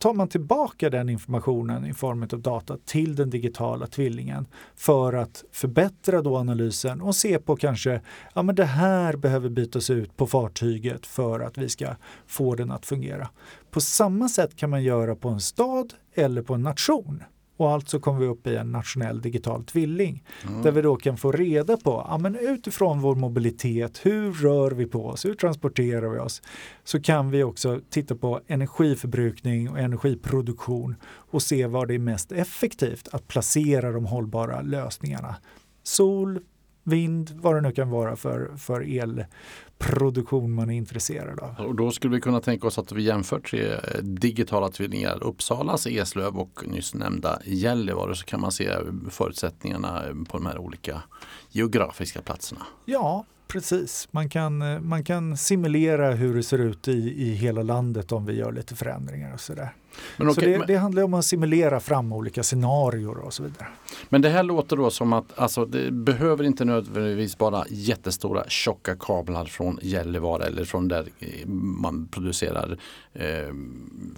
tar 0.04 0.14
man 0.14 0.28
tillbaka 0.28 0.90
den 0.90 1.08
informationen 1.08 1.86
i 1.86 1.94
form 1.94 2.22
av 2.22 2.40
data 2.40 2.76
till 2.84 3.16
den 3.16 3.30
digitala 3.30 3.86
tvillingen 3.86 4.46
för 4.74 5.12
att 5.12 5.44
förbättra 5.52 6.22
då 6.22 6.36
analysen 6.36 7.00
och 7.00 7.16
se 7.16 7.38
på 7.38 7.56
kanske, 7.56 8.00
ja 8.34 8.42
men 8.42 8.54
det 8.54 8.64
här 8.64 9.16
behöver 9.16 9.48
bytas 9.48 9.90
ut 9.90 10.16
på 10.16 10.26
fartyget 10.26 11.06
för 11.06 11.40
att 11.40 11.58
vi 11.58 11.68
ska 11.68 11.96
få 12.26 12.54
den 12.54 12.70
att 12.70 12.86
fungera. 12.86 13.28
På 13.70 13.80
samma 13.80 14.28
sätt 14.28 14.56
kan 14.56 14.70
man 14.70 14.82
göra 14.82 15.16
på 15.16 15.28
en 15.28 15.40
stad 15.40 15.94
eller 16.14 16.42
på 16.42 16.54
en 16.54 16.62
nation. 16.62 17.22
Och 17.56 17.70
alltså 17.70 18.00
kommer 18.00 18.20
vi 18.20 18.26
upp 18.26 18.46
i 18.46 18.56
en 18.56 18.72
nationell 18.72 19.20
digital 19.20 19.64
tvilling 19.64 20.24
mm. 20.48 20.62
där 20.62 20.72
vi 20.72 20.82
då 20.82 20.96
kan 20.96 21.16
få 21.16 21.32
reda 21.32 21.76
på, 21.76 22.06
ja, 22.08 22.18
men 22.18 22.36
utifrån 22.36 23.00
vår 23.00 23.14
mobilitet, 23.14 24.00
hur 24.02 24.32
rör 24.32 24.70
vi 24.70 24.86
på 24.86 25.06
oss, 25.06 25.24
hur 25.24 25.34
transporterar 25.34 26.08
vi 26.08 26.18
oss? 26.18 26.42
Så 26.84 27.02
kan 27.02 27.30
vi 27.30 27.42
också 27.42 27.80
titta 27.90 28.14
på 28.14 28.40
energiförbrukning 28.46 29.70
och 29.70 29.78
energiproduktion 29.78 30.96
och 31.04 31.42
se 31.42 31.66
var 31.66 31.86
det 31.86 31.94
är 31.94 31.98
mest 31.98 32.32
effektivt 32.32 33.08
att 33.12 33.28
placera 33.28 33.92
de 33.92 34.06
hållbara 34.06 34.62
lösningarna. 34.62 35.36
Sol, 35.82 36.40
vind, 36.84 37.30
vad 37.34 37.54
det 37.54 37.60
nu 37.60 37.72
kan 37.72 37.90
vara 37.90 38.16
för, 38.16 38.50
för 38.56 38.80
elproduktion 38.80 40.52
man 40.52 40.70
är 40.70 40.74
intresserad 40.74 41.40
av. 41.40 41.66
Och 41.66 41.74
då 41.74 41.90
skulle 41.90 42.14
vi 42.14 42.20
kunna 42.20 42.40
tänka 42.40 42.66
oss 42.66 42.78
att 42.78 42.92
vi 42.92 43.02
jämför 43.02 43.40
tre 43.40 43.76
digitala 44.02 44.68
tvillingar, 44.68 45.22
Uppsalas, 45.22 45.86
Eslöv 45.86 46.36
och 46.36 46.60
nyss 46.66 46.94
nämnda 46.94 47.38
Gällivare 47.44 48.14
så 48.14 48.24
kan 48.24 48.40
man 48.40 48.52
se 48.52 48.70
förutsättningarna 49.10 50.02
på 50.28 50.38
de 50.38 50.46
här 50.46 50.58
olika 50.58 51.02
geografiska 51.50 52.22
platserna. 52.22 52.60
Ja, 52.84 53.24
precis. 53.48 54.08
Man 54.10 54.28
kan, 54.28 54.86
man 54.88 55.04
kan 55.04 55.36
simulera 55.36 56.10
hur 56.12 56.34
det 56.34 56.42
ser 56.42 56.58
ut 56.58 56.88
i, 56.88 57.22
i 57.22 57.34
hela 57.34 57.62
landet 57.62 58.12
om 58.12 58.26
vi 58.26 58.32
gör 58.32 58.52
lite 58.52 58.74
förändringar 58.74 59.34
och 59.34 59.40
sådär. 59.40 59.74
Men 60.16 60.28
okay, 60.28 60.34
så 60.34 60.50
det, 60.50 60.58
men... 60.58 60.66
det, 60.66 60.76
handlar 60.76 61.02
om 61.02 61.14
att 61.14 61.24
simulera 61.24 61.80
fram 61.80 62.12
olika 62.12 62.42
scenarier 62.42 63.18
och 63.18 63.32
så 63.32 63.42
vidare. 63.42 63.66
Men 64.08 64.22
det 64.22 64.28
här 64.28 64.42
låter 64.42 64.76
då 64.76 64.90
som 64.90 65.12
att 65.12 65.38
alltså, 65.38 65.64
det 65.64 65.90
behöver 65.90 66.44
inte 66.44 66.64
nödvändigtvis 66.64 67.38
vara 67.38 67.64
jättestora 67.68 68.44
tjocka 68.48 68.96
kablar 68.96 69.44
från 69.44 69.78
Gällivare 69.82 70.44
eller 70.44 70.64
från 70.64 70.88
där 70.88 71.08
man 71.46 72.08
producerar 72.08 72.78
eh, 73.12 73.54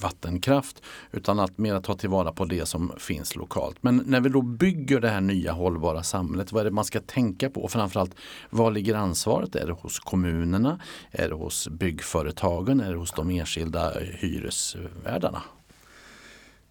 vattenkraft 0.01 0.83
utan 1.13 1.41
att 1.41 1.59
mer 1.59 1.81
ta 1.81 1.95
tillvara 1.95 2.33
på 2.33 2.45
det 2.45 2.67
som 2.67 2.93
finns 2.99 3.37
lokalt. 3.37 3.77
Men 3.81 4.03
när 4.07 4.21
vi 4.21 4.29
då 4.29 4.43
bygger 4.43 5.01
det 5.01 5.09
här 5.09 5.21
nya 5.21 5.53
hållbara 5.53 6.03
samhället, 6.03 6.53
vad 6.53 6.61
är 6.61 6.65
det 6.65 6.71
man 6.71 6.85
ska 6.85 7.01
tänka 7.01 7.51
på? 7.51 7.63
Och 7.63 7.71
framförallt, 7.71 8.15
var 8.51 8.71
ligger 8.71 8.95
ansvaret? 8.95 9.57
Är 9.57 9.67
det 9.67 9.73
hos 9.73 9.99
kommunerna? 9.99 10.81
Är 11.11 11.29
det 11.29 11.35
hos 11.35 11.69
byggföretagen? 11.69 12.81
Är 12.81 12.91
det 12.93 12.99
hos 12.99 13.13
de 13.13 13.31
enskilda 13.31 13.93
hyresvärdarna? 14.01 15.43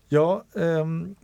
Ja, 0.09 0.43
um, 0.53 1.15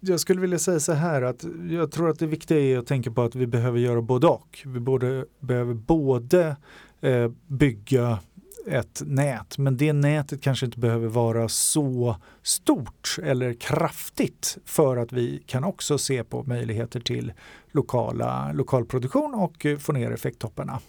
jag 0.00 0.20
skulle 0.20 0.40
vilja 0.40 0.58
säga 0.58 0.80
så 0.80 0.92
här 0.92 1.22
att 1.22 1.44
jag 1.70 1.90
tror 1.90 2.10
att 2.10 2.18
det 2.18 2.26
viktiga 2.26 2.60
är 2.60 2.78
att 2.78 2.86
tänka 2.86 3.10
på 3.10 3.22
att 3.22 3.34
vi 3.34 3.46
behöver 3.46 3.78
göra 3.78 4.02
både 4.02 4.26
och. 4.26 4.62
Vi 4.66 4.80
både, 4.80 5.24
behöver 5.40 5.74
både 5.74 6.56
eh, 7.00 7.30
bygga 7.46 8.18
ett 8.66 9.02
nät, 9.06 9.58
men 9.58 9.76
det 9.76 9.92
nätet 9.92 10.42
kanske 10.42 10.66
inte 10.66 10.78
behöver 10.78 11.08
vara 11.08 11.48
så 11.48 12.16
stort 12.42 13.16
eller 13.22 13.54
kraftigt 13.54 14.58
för 14.64 14.96
att 14.96 15.12
vi 15.12 15.42
kan 15.46 15.64
också 15.64 15.98
se 15.98 16.24
på 16.24 16.42
möjligheter 16.42 17.00
till 17.00 17.32
lokala, 17.72 18.52
produktion 18.88 19.34
och 19.34 19.66
eh, 19.66 19.78
få 19.78 19.92
ner 19.92 20.10
effekttopparna. 20.10 20.80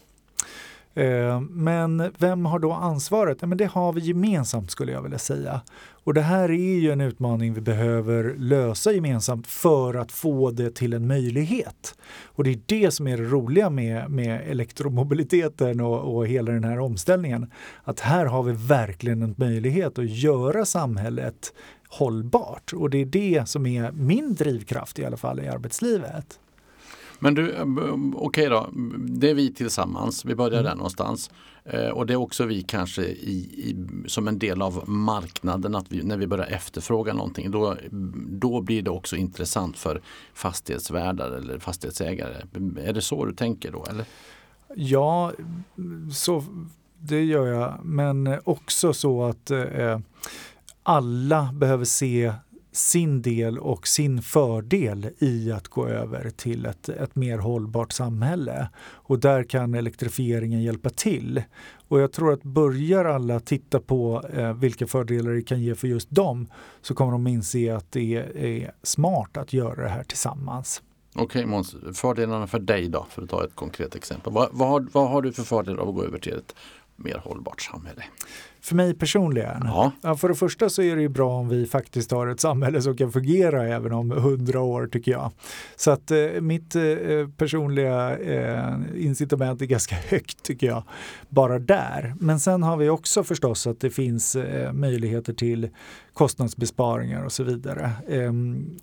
Eh, 0.96 1.42
men 1.42 2.12
vem 2.18 2.46
har 2.46 2.60
då 2.60 2.72
ansvaret? 2.72 3.42
men 3.42 3.58
det 3.58 3.66
har 3.66 3.94
vi 3.94 4.02
gemensamt 4.02 4.72
skulle 4.72 4.92
jag 4.92 5.02
vilja 5.02 5.18
säga. 5.18 5.62
Och 6.06 6.14
det 6.14 6.22
här 6.22 6.50
är 6.52 6.80
ju 6.80 6.92
en 6.92 7.02
utmaning 7.02 7.54
vi 7.54 7.62
behöver 7.62 8.36
lösa 8.38 8.92
gemensamt 8.92 9.48
för 9.48 9.94
att 9.94 10.12
få 10.12 10.52
det 10.52 10.76
till 10.76 10.94
en 10.94 11.08
möjlighet. 11.08 11.98
Och 12.26 12.44
det 12.44 12.50
är 12.50 12.60
det 12.66 12.92
som 12.92 13.08
är 13.08 13.18
det 13.18 13.24
roliga 13.24 13.70
med, 13.70 14.12
med 14.12 14.42
elektromobiliteten 14.48 15.82
och, 15.82 16.16
och 16.16 16.28
hela 16.28 16.52
den 16.52 16.64
här 16.64 16.80
omställningen. 16.80 17.52
Att 17.84 18.00
här 18.00 18.26
har 18.26 18.44
vi 18.44 18.52
verkligen 18.52 19.22
en 19.22 19.36
möjlighet 19.38 20.00
att 20.00 20.10
göra 20.10 20.66
samhället 20.66 21.54
hållbart. 21.90 22.74
Och 22.74 22.90
det 22.90 22.98
är 22.98 23.06
det 23.06 23.50
som 23.50 23.66
är 23.66 23.92
min 23.92 24.36
drivkraft 24.36 25.00
i 25.00 25.06
alla 25.06 25.18
fall 25.18 25.40
i 25.40 25.48
arbetslivet. 25.48 26.40
Men 27.20 27.34
du, 27.34 27.52
eh, 27.52 27.62
okej 27.62 28.14
okay 28.16 28.50
då, 28.50 28.70
det 28.98 29.30
är 29.30 29.34
vi 29.34 29.54
tillsammans, 29.54 30.26
vi 30.26 30.36
börjar 30.36 30.60
mm. 30.60 30.64
där 30.64 30.76
någonstans. 30.76 31.32
Eh, 31.66 31.90
och 31.90 32.06
det 32.06 32.14
är 32.14 32.18
också 32.18 32.46
vi 32.46 32.62
kanske 32.62 33.02
i, 33.02 33.36
i, 33.38 33.76
som 34.08 34.28
en 34.28 34.40
del 34.40 34.62
av 34.62 34.90
marknaden, 34.90 35.76
att 35.76 35.92
vi, 35.92 36.04
när 36.04 36.18
vi 36.18 36.28
börjar 36.28 36.46
efterfråga 36.46 37.14
någonting, 37.14 37.52
då, 37.52 37.76
då 38.30 38.62
blir 38.62 38.82
det 38.82 38.90
också 38.90 39.16
intressant 39.16 39.78
för 39.78 40.02
fastighetsvärdar 40.34 41.32
eller 41.32 41.60
fastighetsägare. 41.60 42.36
Är 42.84 42.94
det 42.94 43.02
så 43.02 43.26
du 43.26 43.34
tänker 43.34 43.72
då? 43.72 43.86
Eller? 43.90 44.06
Ja, 44.76 45.32
så, 46.14 46.44
det 47.00 47.24
gör 47.24 47.48
jag. 47.48 47.80
Men 47.84 48.40
också 48.44 48.94
så 48.94 49.24
att 49.24 49.52
eh, 49.52 50.00
alla 50.84 51.50
behöver 51.54 51.86
se 51.86 52.34
sin 52.76 53.22
del 53.22 53.60
och 53.60 53.88
sin 53.88 54.22
fördel 54.22 55.10
i 55.20 55.52
att 55.52 55.68
gå 55.68 55.88
över 55.88 56.30
till 56.30 56.66
ett, 56.66 56.90
ett 56.90 57.16
mer 57.16 57.38
hållbart 57.38 57.92
samhälle. 57.92 58.70
Och 58.78 59.20
där 59.20 59.44
kan 59.44 59.74
elektrifieringen 59.74 60.64
hjälpa 60.64 60.90
till. 60.90 61.44
Och 61.88 62.00
jag 62.00 62.12
tror 62.12 62.34
att 62.34 62.44
börjar 62.44 63.06
alla 63.06 63.40
titta 63.40 63.80
på 63.80 64.24
eh, 64.34 64.54
vilka 64.54 64.88
fördelar 64.88 65.32
det 65.32 65.42
kan 65.42 65.62
ge 65.62 65.76
för 65.76 65.88
just 65.88 66.10
dem 66.12 66.48
så 66.82 66.96
kommer 66.96 67.12
de 67.12 67.28
inse 67.28 67.76
att 67.76 67.92
det 67.92 68.16
är 68.36 68.72
smart 68.84 69.38
att 69.38 69.54
göra 69.54 69.84
det 69.84 69.90
här 69.90 70.04
tillsammans. 70.04 70.82
Okej 71.18 71.46
Måns, 71.46 71.76
fördelarna 71.94 72.48
för 72.48 72.60
dig 72.60 72.90
då, 72.90 73.06
för 73.10 73.22
att 73.22 73.30
ta 73.30 73.46
ett 73.46 73.56
konkret 73.56 73.96
exempel. 73.96 74.34
Vad, 74.34 74.50
vad, 74.52 74.70
har, 74.70 74.88
vad 74.92 75.10
har 75.10 75.22
du 75.22 75.32
för 75.32 75.44
fördelar 75.44 75.78
av 75.78 75.90
att 75.90 75.96
gå 75.96 76.04
över 76.04 76.20
till 76.20 76.34
ett 76.34 76.56
mer 76.96 77.22
hållbart 77.24 77.62
samhälle? 77.62 78.04
För 78.62 78.76
mig 78.76 78.94
personligen? 78.94 79.62
Ja. 79.64 79.92
ja. 80.02 80.16
För 80.16 80.30
det 80.30 80.36
första 80.36 80.70
så 80.70 80.82
är 80.82 80.96
det 80.96 81.02
ju 81.02 81.10
bra 81.10 81.34
om 81.34 81.50
vi 81.50 81.66
faktiskt 81.66 82.12
har 82.12 82.28
ett 82.28 82.40
samhälle 82.40 82.82
som 82.82 82.98
kan 82.98 83.12
fungera 83.12 83.68
även 83.68 83.92
om 83.92 84.12
hundra 84.12 84.62
år 84.62 84.88
tycker 84.88 85.12
jag. 85.12 85.32
Så 85.76 85.92
att 85.92 86.12
eh, 86.12 86.18
mitt 86.42 86.76
eh, 86.76 86.82
personliga 87.38 88.18
eh, 88.18 88.76
incitament 88.96 89.62
är 89.62 89.66
ganska 89.66 89.96
högt 90.10 90.44
tycker 90.44 90.68
jag, 90.68 90.84
bara 91.30 91.60
där. 91.60 92.16
Men 92.20 92.40
sen 92.40 92.64
har 92.64 92.78
vi 92.78 92.90
också 92.90 93.24
förstås 93.24 93.68
att 93.68 93.80
det 93.80 93.90
finns 93.90 94.36
eh, 94.36 94.74
möjligheter 94.74 95.34
till 95.34 95.70
kostnadsbesparingar 96.14 97.24
och 97.24 97.32
så 97.32 97.44
vidare. 97.44 97.92
Ehm, 98.10 98.78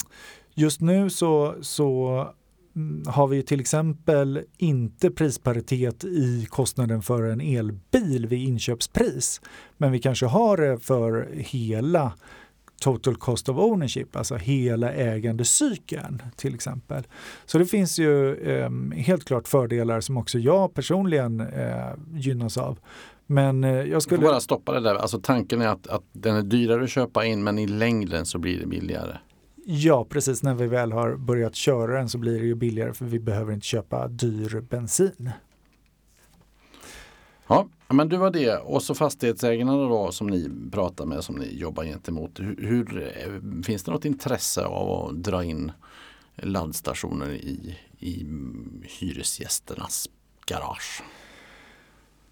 just 0.54 0.81
nu 0.81 1.11
så, 1.11 1.54
så 1.61 2.28
har 3.07 3.26
vi 3.26 3.43
till 3.43 3.61
exempel 3.61 4.43
inte 4.57 5.11
prisparitet 5.11 6.05
i 6.05 6.47
kostnaden 6.50 7.02
för 7.02 7.23
en 7.23 7.41
elbil 7.41 8.26
vid 8.26 8.49
inköpspris. 8.49 9.41
Men 9.76 9.93
vi 9.93 9.99
kanske 9.99 10.26
har 10.26 10.57
det 10.57 10.79
för 10.79 11.31
hela 11.33 12.12
total 12.83 13.17
cost 13.17 13.49
of 13.49 13.57
ownership, 13.57 14.17
alltså 14.17 14.37
hela 14.37 14.93
ägandecykeln 14.93 16.23
till 16.37 16.55
exempel. 16.55 17.02
Så 17.45 17.59
det 17.59 17.67
finns 17.67 17.99
ju 17.99 18.35
eh, 18.35 18.71
helt 18.97 19.25
klart 19.25 19.49
fördelar 19.49 20.00
som 20.00 20.17
också 20.17 20.38
jag 20.38 20.75
personligen 20.75 21.41
eh, 21.41 21.93
gynnas 22.14 22.59
av. 22.59 22.79
Men 23.26 23.64
eh, 23.64 23.71
jag 23.71 24.02
skulle... 24.02 24.23
Jag 24.23 24.33
bara 24.33 24.41
stoppa 24.41 24.73
det 24.73 24.81
där. 24.81 24.95
Alltså 24.95 25.21
tanken 25.21 25.61
är 25.61 25.69
att, 25.69 25.87
att 25.87 26.02
den 26.12 26.37
är 26.37 26.43
dyrare 26.43 26.85
att 26.85 26.91
köpa 26.91 27.25
in 27.25 27.45
men 27.45 27.59
i 27.59 27.67
längden 27.67 28.26
så 28.26 28.38
blir 28.38 28.61
det 28.61 28.67
billigare. 28.67 29.17
Ja, 29.64 30.04
precis. 30.04 30.42
När 30.42 30.54
vi 30.54 30.66
väl 30.66 30.92
har 30.92 31.16
börjat 31.16 31.54
köra 31.54 31.99
den 31.99 32.09
så 32.09 32.19
blir 32.19 32.40
det 32.40 32.47
ju 32.47 32.54
billigare 32.54 32.92
för 32.92 33.04
vi 33.04 33.19
behöver 33.19 33.52
inte 33.52 33.66
köpa 33.66 34.09
dyr 34.09 34.61
bensin. 34.61 35.31
Ja, 37.47 37.69
men 37.88 38.09
du 38.09 38.16
var 38.16 38.31
det. 38.31 38.57
Och 38.57 38.83
så 38.83 38.95
fastighetsägarna 38.95 39.73
då 39.73 40.12
som 40.12 40.26
ni 40.26 40.50
pratar 40.71 41.07
med, 41.07 41.25
som 41.25 41.37
ni 41.37 41.57
jobbar 41.57 41.85
gentemot. 41.85 42.40
Hur, 42.40 42.57
hur, 42.57 43.62
finns 43.62 43.85
det 43.85 43.90
något 43.90 44.04
intresse 44.04 44.64
av 44.64 44.90
att 44.90 45.23
dra 45.23 45.45
in 45.45 45.73
laddstationer 46.37 47.31
i, 47.31 47.78
i 47.99 48.26
hyresgästernas 48.83 50.09
garage? 50.47 51.02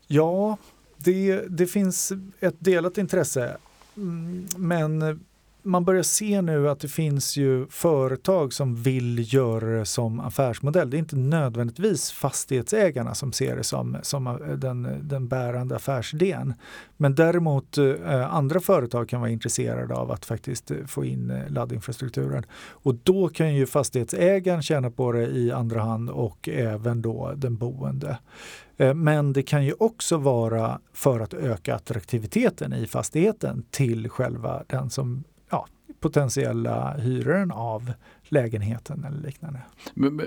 Ja, 0.07 0.57
det, 0.97 1.45
det 1.49 1.67
finns 1.67 2.13
ett 2.41 2.57
delat 2.59 2.99
intresse. 2.99 3.57
Mm, 3.97 4.47
men 4.57 5.21
man 5.63 5.85
börjar 5.85 6.03
se 6.03 6.43
nu 6.43 6.69
att 6.69 6.81
det 6.81 6.89
finns 6.89 7.37
ju 7.37 7.67
företag 7.67 8.53
som 8.53 8.75
vill 8.75 9.35
göra 9.35 9.79
det 9.79 9.85
som 9.85 10.21
affärsmodell. 10.21 10.91
Det 10.91 10.97
är 10.97 10.99
inte 10.99 11.17
nödvändigtvis 11.17 12.13
fastighetsägarna 12.13 13.15
som 13.15 13.33
ser 13.33 13.57
det 13.57 13.65
som, 13.65 13.97
som 14.03 14.27
eh, 14.27 14.33
den, 14.35 15.09
den 15.09 15.29
bärande 15.29 15.77
affärsidén. 15.77 16.55
Men 16.97 17.15
däremot 17.15 17.79
eh, 17.79 18.35
andra 18.35 18.61
företag 18.61 19.09
kan 19.09 19.21
vara 19.21 19.31
intresserade 19.31 19.95
av 19.95 20.11
att 20.11 20.25
faktiskt 20.25 20.71
eh, 20.71 20.77
få 20.87 21.05
in 21.05 21.31
eh, 21.31 21.51
laddinfrastrukturen. 21.51 22.45
Och 22.71 22.95
då 22.95 23.29
kan 23.29 23.55
ju 23.55 23.67
fastighetsägaren 23.67 24.63
tjäna 24.63 24.91
på 24.91 25.13
det 25.13 25.27
i 25.27 25.53
andra 25.53 25.81
hand 25.81 26.11
och 26.11 26.49
även 26.49 27.03
då 27.03 27.33
den 27.37 27.57
boende. 27.57 28.19
Eh, 28.77 28.95
men 28.95 29.33
det 29.33 29.43
kan 29.43 29.65
ju 29.65 29.73
också 29.79 30.17
vara 30.17 30.81
för 30.93 31.21
att 31.21 31.35
öka 31.35 31.75
attraktiviteten 31.75 32.73
i 32.73 32.87
fastigheten 32.87 33.65
till 33.71 34.09
själva 34.09 34.65
den 34.67 34.91
som 34.91 35.25
potentiella 36.01 36.97
hyraren 36.99 37.51
av 37.51 37.93
lägenheten 38.29 39.05
eller 39.05 39.21
liknande. 39.21 39.61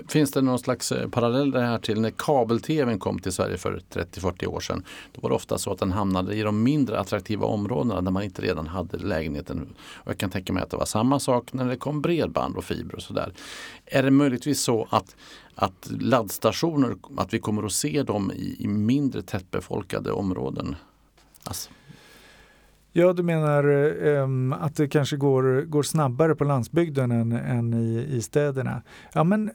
Finns 0.08 0.30
det 0.30 0.42
någon 0.42 0.58
slags 0.58 0.92
eh, 0.92 1.08
parallell 1.08 1.50
det 1.50 1.60
här 1.60 1.78
till 1.78 2.00
när 2.00 2.10
kabel-tvn 2.10 2.98
kom 2.98 3.18
till 3.18 3.32
Sverige 3.32 3.56
för 3.56 3.80
30-40 3.92 4.46
år 4.46 4.60
sedan? 4.60 4.84
Då 5.12 5.20
var 5.20 5.30
det 5.30 5.36
ofta 5.36 5.58
så 5.58 5.72
att 5.72 5.78
den 5.78 5.92
hamnade 5.92 6.34
i 6.34 6.42
de 6.42 6.62
mindre 6.62 7.00
attraktiva 7.00 7.46
områdena 7.46 8.00
där 8.00 8.10
man 8.10 8.22
inte 8.22 8.42
redan 8.42 8.66
hade 8.66 8.98
lägenheten. 8.98 9.74
Och 9.78 10.10
jag 10.10 10.18
kan 10.18 10.30
tänka 10.30 10.52
mig 10.52 10.62
att 10.62 10.70
det 10.70 10.76
var 10.76 10.84
samma 10.84 11.20
sak 11.20 11.52
när 11.52 11.68
det 11.68 11.76
kom 11.76 12.02
bredband 12.02 12.56
och 12.56 12.64
fiber 12.64 12.94
och 12.94 13.02
sådär. 13.02 13.32
Är 13.86 14.02
det 14.02 14.10
möjligtvis 14.10 14.60
så 14.60 14.88
att 14.90 15.16
att 15.54 15.90
laddstationer, 16.00 16.96
att 17.16 17.34
vi 17.34 17.38
kommer 17.38 17.62
att 17.62 17.72
se 17.72 18.02
dem 18.02 18.32
i, 18.32 18.56
i 18.58 18.68
mindre 18.68 19.22
tättbefolkade 19.22 20.12
områden? 20.12 20.76
Alltså. 21.44 21.70
Ja, 22.96 23.12
du 23.12 23.22
menar 23.22 23.66
um, 23.66 24.52
att 24.52 24.76
det 24.76 24.88
kanske 24.88 25.16
går, 25.16 25.62
går 25.62 25.82
snabbare 25.82 26.34
på 26.34 26.44
landsbygden 26.44 27.10
än, 27.10 27.32
än 27.32 27.74
i, 27.74 28.06
i 28.10 28.22
städerna? 28.22 28.82
Ja, 29.12 29.24
men 29.24 29.50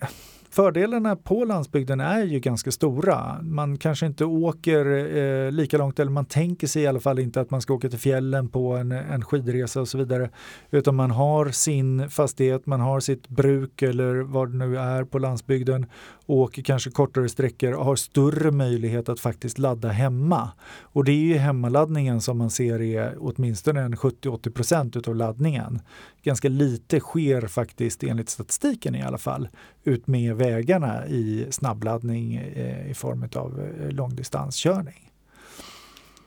Fördelarna 0.52 1.16
på 1.16 1.46
landsbygden 1.46 2.00
är 2.00 2.24
ju 2.24 2.40
ganska 2.40 2.72
stora. 2.72 3.42
Man 3.42 3.78
kanske 3.78 4.06
inte 4.06 4.26
åker 4.26 5.16
eh, 5.18 5.52
lika 5.52 5.78
långt, 5.78 6.00
eller 6.00 6.12
man 6.12 6.26
tänker 6.26 6.68
sig 6.68 6.82
i 6.82 6.88
alla 6.88 7.00
fall 7.00 7.20
inte 7.20 7.42
att 7.42 7.52
man 7.52 7.62
ska 7.62 7.74
åka 7.74 7.90
till 7.90 8.00
fjällen 8.00 8.50
på 8.50 8.72
en, 8.78 8.92
en 8.92 9.26
skidresa 9.26 9.82
och 9.82 9.88
så 9.88 9.98
vidare. 9.98 10.30
Utan 10.72 10.96
man 10.96 11.12
har 11.12 11.50
sin 11.50 12.10
fastighet, 12.10 12.66
man 12.66 12.80
har 12.80 13.00
sitt 13.00 13.28
bruk 13.28 13.82
eller 13.82 14.16
vad 14.16 14.52
det 14.52 14.58
nu 14.58 14.78
är 14.78 15.04
på 15.04 15.20
landsbygden 15.20 15.86
åker 16.30 16.62
kanske 16.62 16.92
kortare 16.92 17.30
sträckor 17.30 17.74
och 17.74 17.86
har 17.86 17.96
större 17.96 18.52
möjlighet 18.52 19.10
att 19.10 19.20
faktiskt 19.20 19.58
ladda 19.58 19.90
hemma. 19.90 20.52
Och 20.82 21.04
det 21.04 21.12
är 21.12 21.26
ju 21.26 21.38
hemmaladdningen 21.38 22.22
som 22.22 22.38
man 22.38 22.50
ser 22.50 22.82
är 22.82 23.16
åtminstone 23.20 23.82
en 23.82 23.96
70-80 23.96 24.52
procent 24.52 25.08
av 25.08 25.16
laddningen. 25.16 25.80
Ganska 26.24 26.50
lite 26.50 27.00
sker 27.00 27.48
faktiskt 27.48 28.04
enligt 28.04 28.30
statistiken 28.30 28.96
i 28.96 29.02
alla 29.02 29.18
fall 29.18 29.48
ut 29.84 30.08
med 30.08 30.36
vägarna 30.40 31.08
i 31.08 31.48
snabbladdning 31.50 32.36
eh, 32.36 32.92
i 32.92 32.94
form 32.94 33.30
av 33.36 33.60
eh, 33.60 33.90
långdistanskörning. 33.92 35.10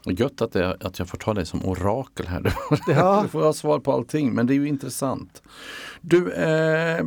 Gött 0.04 0.42
att, 0.42 0.52
det, 0.52 0.76
att 0.80 0.98
jag 0.98 1.08
får 1.08 1.18
ta 1.18 1.34
dig 1.34 1.46
som 1.46 1.64
orakel 1.64 2.26
här. 2.26 2.54
Ja. 2.86 3.20
Du 3.22 3.28
får 3.28 3.42
ha 3.42 3.52
svar 3.52 3.78
på 3.78 3.92
allting, 3.92 4.34
men 4.34 4.46
det 4.46 4.52
är 4.52 4.56
ju 4.56 4.68
intressant. 4.68 5.42
Du, 6.00 6.32
eh, 6.32 7.04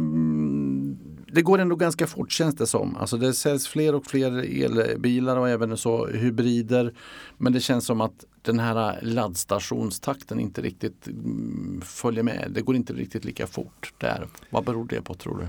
det 1.34 1.42
går 1.42 1.60
ändå 1.60 1.76
ganska 1.76 2.08
fort 2.08 2.32
känns 2.32 2.56
det 2.56 2.68
som. 2.68 2.98
Alltså 2.98 3.18
det 3.18 3.34
säljs 3.34 3.68
fler 3.68 3.96
och 3.96 4.06
fler 4.06 4.32
elbilar 4.64 5.38
och 5.38 5.50
även 5.50 5.78
så 5.78 6.08
hybrider. 6.08 6.94
Men 7.38 7.54
det 7.54 7.60
känns 7.60 7.86
som 7.86 8.02
att 8.02 8.26
den 8.42 8.60
här 8.60 9.00
laddstationstakten 9.02 10.40
inte 10.40 10.62
riktigt 10.62 11.08
mm, 11.08 11.82
följer 11.86 12.24
med. 12.24 12.52
Det 12.52 12.62
går 12.62 12.76
inte 12.76 12.94
riktigt 12.94 13.26
lika 13.26 13.48
fort 13.48 13.94
där. 13.98 14.28
Vad 14.50 14.66
beror 14.66 14.86
det 14.86 15.02
på 15.02 15.14
tror 15.14 15.38
du? 15.38 15.48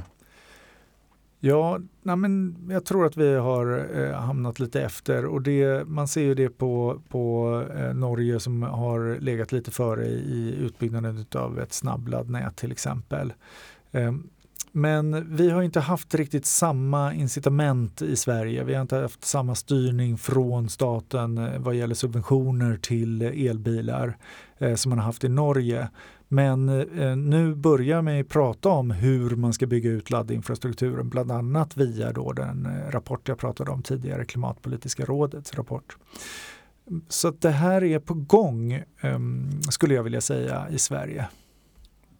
Ja, 1.40 1.78
nej 2.02 2.16
men 2.16 2.56
jag 2.70 2.84
tror 2.84 3.06
att 3.06 3.16
vi 3.16 3.34
har 3.34 3.88
eh, 3.94 4.12
hamnat 4.12 4.60
lite 4.60 4.82
efter 4.82 5.24
och 5.24 5.42
det, 5.42 5.88
man 5.88 6.08
ser 6.08 6.22
ju 6.22 6.34
det 6.34 6.48
på, 6.48 7.02
på 7.08 7.64
eh, 7.76 7.94
Norge 7.94 8.40
som 8.40 8.62
har 8.62 9.20
legat 9.20 9.52
lite 9.52 9.70
före 9.70 10.06
i 10.06 10.54
utbyggnaden 10.60 11.26
av 11.34 11.58
ett 11.58 11.72
snabbladdnät 11.72 12.56
till 12.56 12.72
exempel. 12.72 13.32
Eh, 13.92 14.12
men 14.76 15.36
vi 15.36 15.50
har 15.50 15.62
inte 15.62 15.80
haft 15.80 16.14
riktigt 16.14 16.46
samma 16.46 17.14
incitament 17.14 18.02
i 18.02 18.16
Sverige. 18.16 18.64
Vi 18.64 18.74
har 18.74 18.82
inte 18.82 18.96
haft 18.96 19.24
samma 19.24 19.54
styrning 19.54 20.18
från 20.18 20.68
staten 20.68 21.38
eh, 21.38 21.58
vad 21.58 21.74
gäller 21.74 21.94
subventioner 21.94 22.76
till 22.76 23.22
elbilar 23.22 24.16
eh, 24.58 24.74
som 24.74 24.90
man 24.90 24.98
har 24.98 25.06
haft 25.06 25.24
i 25.24 25.28
Norge. 25.28 25.88
Men 26.28 26.68
eh, 26.68 27.16
nu 27.16 27.54
börjar 27.54 28.02
man 28.02 28.24
prata 28.24 28.68
om 28.68 28.90
hur 28.90 29.36
man 29.36 29.52
ska 29.52 29.66
bygga 29.66 29.90
ut 29.90 30.10
laddinfrastrukturen, 30.10 31.08
bland 31.08 31.32
annat 31.32 31.76
via 31.76 32.12
då 32.12 32.32
den 32.32 32.66
eh, 32.66 32.90
rapport 32.90 33.28
jag 33.28 33.38
pratade 33.38 33.70
om 33.70 33.82
tidigare, 33.82 34.24
Klimatpolitiska 34.24 35.04
rådets 35.04 35.54
rapport. 35.54 35.96
Så 37.08 37.30
det 37.30 37.50
här 37.50 37.84
är 37.84 37.98
på 37.98 38.14
gång, 38.14 38.72
eh, 38.72 39.18
skulle 39.70 39.94
jag 39.94 40.02
vilja 40.02 40.20
säga, 40.20 40.66
i 40.70 40.78
Sverige. 40.78 41.28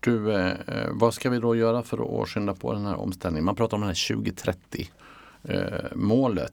Du, 0.00 0.32
eh, 0.32 0.50
eh 0.50 0.88
vad 0.90 1.14
ska 1.14 1.30
vi 1.30 1.38
då 1.38 1.56
göra 1.56 1.82
för 1.82 2.22
att 2.22 2.28
skynda 2.28 2.54
på 2.54 2.72
den 2.72 2.86
här 2.86 2.96
omställningen? 2.96 3.44
Man 3.44 3.56
pratar 3.56 3.76
om 3.76 3.80
det 3.80 3.86
här 3.86 3.94
2030-målet. 3.94 6.42
Eh, 6.42 6.48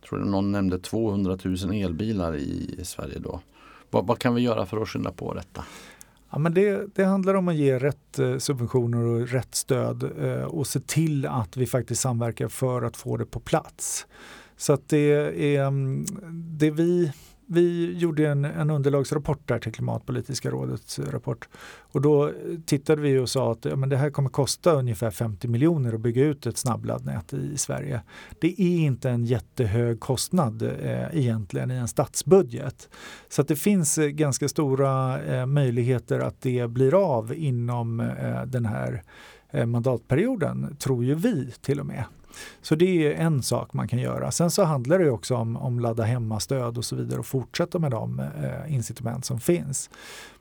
jag 0.00 0.08
tror 0.08 0.18
någon 0.18 0.52
nämnde 0.52 0.78
200 0.78 1.38
000 1.44 1.56
elbilar 1.72 2.36
i 2.36 2.80
Sverige 2.84 3.18
då. 3.18 3.40
Vad, 3.90 4.06
vad 4.06 4.18
kan 4.18 4.34
vi 4.34 4.42
göra 4.42 4.66
för 4.66 4.82
att 4.82 4.88
skynda 4.88 5.12
på 5.12 5.34
detta? 5.34 5.64
Ja, 6.32 6.38
men 6.38 6.54
det, 6.54 6.94
det, 6.94 7.04
handlar 7.04 7.34
om 7.34 7.48
att 7.48 7.56
ge 7.56 7.78
rätt 7.78 8.18
eh, 8.18 8.38
subventioner 8.38 9.04
och 9.04 9.28
rätt 9.28 9.54
stöd 9.54 10.10
eh, 10.18 10.44
och 10.44 10.66
se 10.66 10.80
till 10.80 11.26
att 11.26 11.56
vi 11.56 11.66
faktiskt 11.66 12.00
samverkar 12.00 12.48
för 12.48 12.82
att 12.82 12.96
få 12.96 13.16
det 13.16 13.26
på 13.26 13.40
plats. 13.40 14.06
Så 14.56 14.72
att 14.72 14.88
det 14.88 15.12
är 15.56 15.66
mm, 15.66 16.04
det 16.58 16.70
vi 16.70 17.12
vi 17.52 17.98
gjorde 17.98 18.28
en, 18.28 18.44
en 18.44 18.70
underlagsrapport 18.70 19.48
där 19.48 19.58
till 19.58 19.72
Klimatpolitiska 19.72 20.50
rådets 20.50 20.98
rapport. 20.98 21.48
Och 21.78 22.00
då 22.00 22.26
eh, 22.26 22.32
tittade 22.66 23.02
vi 23.02 23.18
och 23.18 23.28
sa 23.28 23.52
att 23.52 23.64
ja, 23.64 23.76
men 23.76 23.88
det 23.88 23.96
här 23.96 24.10
kommer 24.10 24.30
kosta 24.30 24.72
ungefär 24.72 25.10
50 25.10 25.48
miljoner 25.48 25.92
att 25.92 26.00
bygga 26.00 26.24
ut 26.24 26.46
ett 26.46 26.56
snabbladdnät 26.56 27.32
i 27.32 27.56
Sverige. 27.56 28.00
Det 28.40 28.62
är 28.62 28.78
inte 28.78 29.10
en 29.10 29.24
jättehög 29.24 30.00
kostnad 30.00 30.62
eh, 30.62 31.16
egentligen 31.18 31.70
i 31.70 31.74
en 31.74 31.88
statsbudget. 31.88 32.88
Så 33.28 33.42
att 33.42 33.48
det 33.48 33.56
finns 33.56 33.98
eh, 33.98 34.08
ganska 34.08 34.48
stora 34.48 35.22
eh, 35.22 35.46
möjligheter 35.46 36.20
att 36.20 36.40
det 36.40 36.70
blir 36.70 37.14
av 37.14 37.34
inom 37.34 38.00
eh, 38.00 38.42
den 38.46 38.66
här 38.66 39.02
eh, 39.50 39.66
mandatperioden, 39.66 40.76
tror 40.76 41.04
ju 41.04 41.14
vi 41.14 41.52
till 41.60 41.80
och 41.80 41.86
med. 41.86 42.04
Så 42.62 42.74
det 42.74 43.06
är 43.06 43.26
en 43.26 43.42
sak 43.42 43.72
man 43.72 43.88
kan 43.88 43.98
göra. 43.98 44.30
Sen 44.30 44.50
så 44.50 44.64
handlar 44.64 44.98
det 44.98 45.10
också 45.10 45.34
om, 45.34 45.56
om 45.56 45.80
ladda 45.80 46.02
hemma-stöd 46.02 46.78
och 46.78 46.84
så 46.84 46.96
vidare 46.96 47.18
och 47.18 47.26
fortsätta 47.26 47.78
med 47.78 47.90
de 47.90 48.18
eh, 48.18 48.74
incitament 48.74 49.24
som 49.24 49.40
finns. 49.40 49.90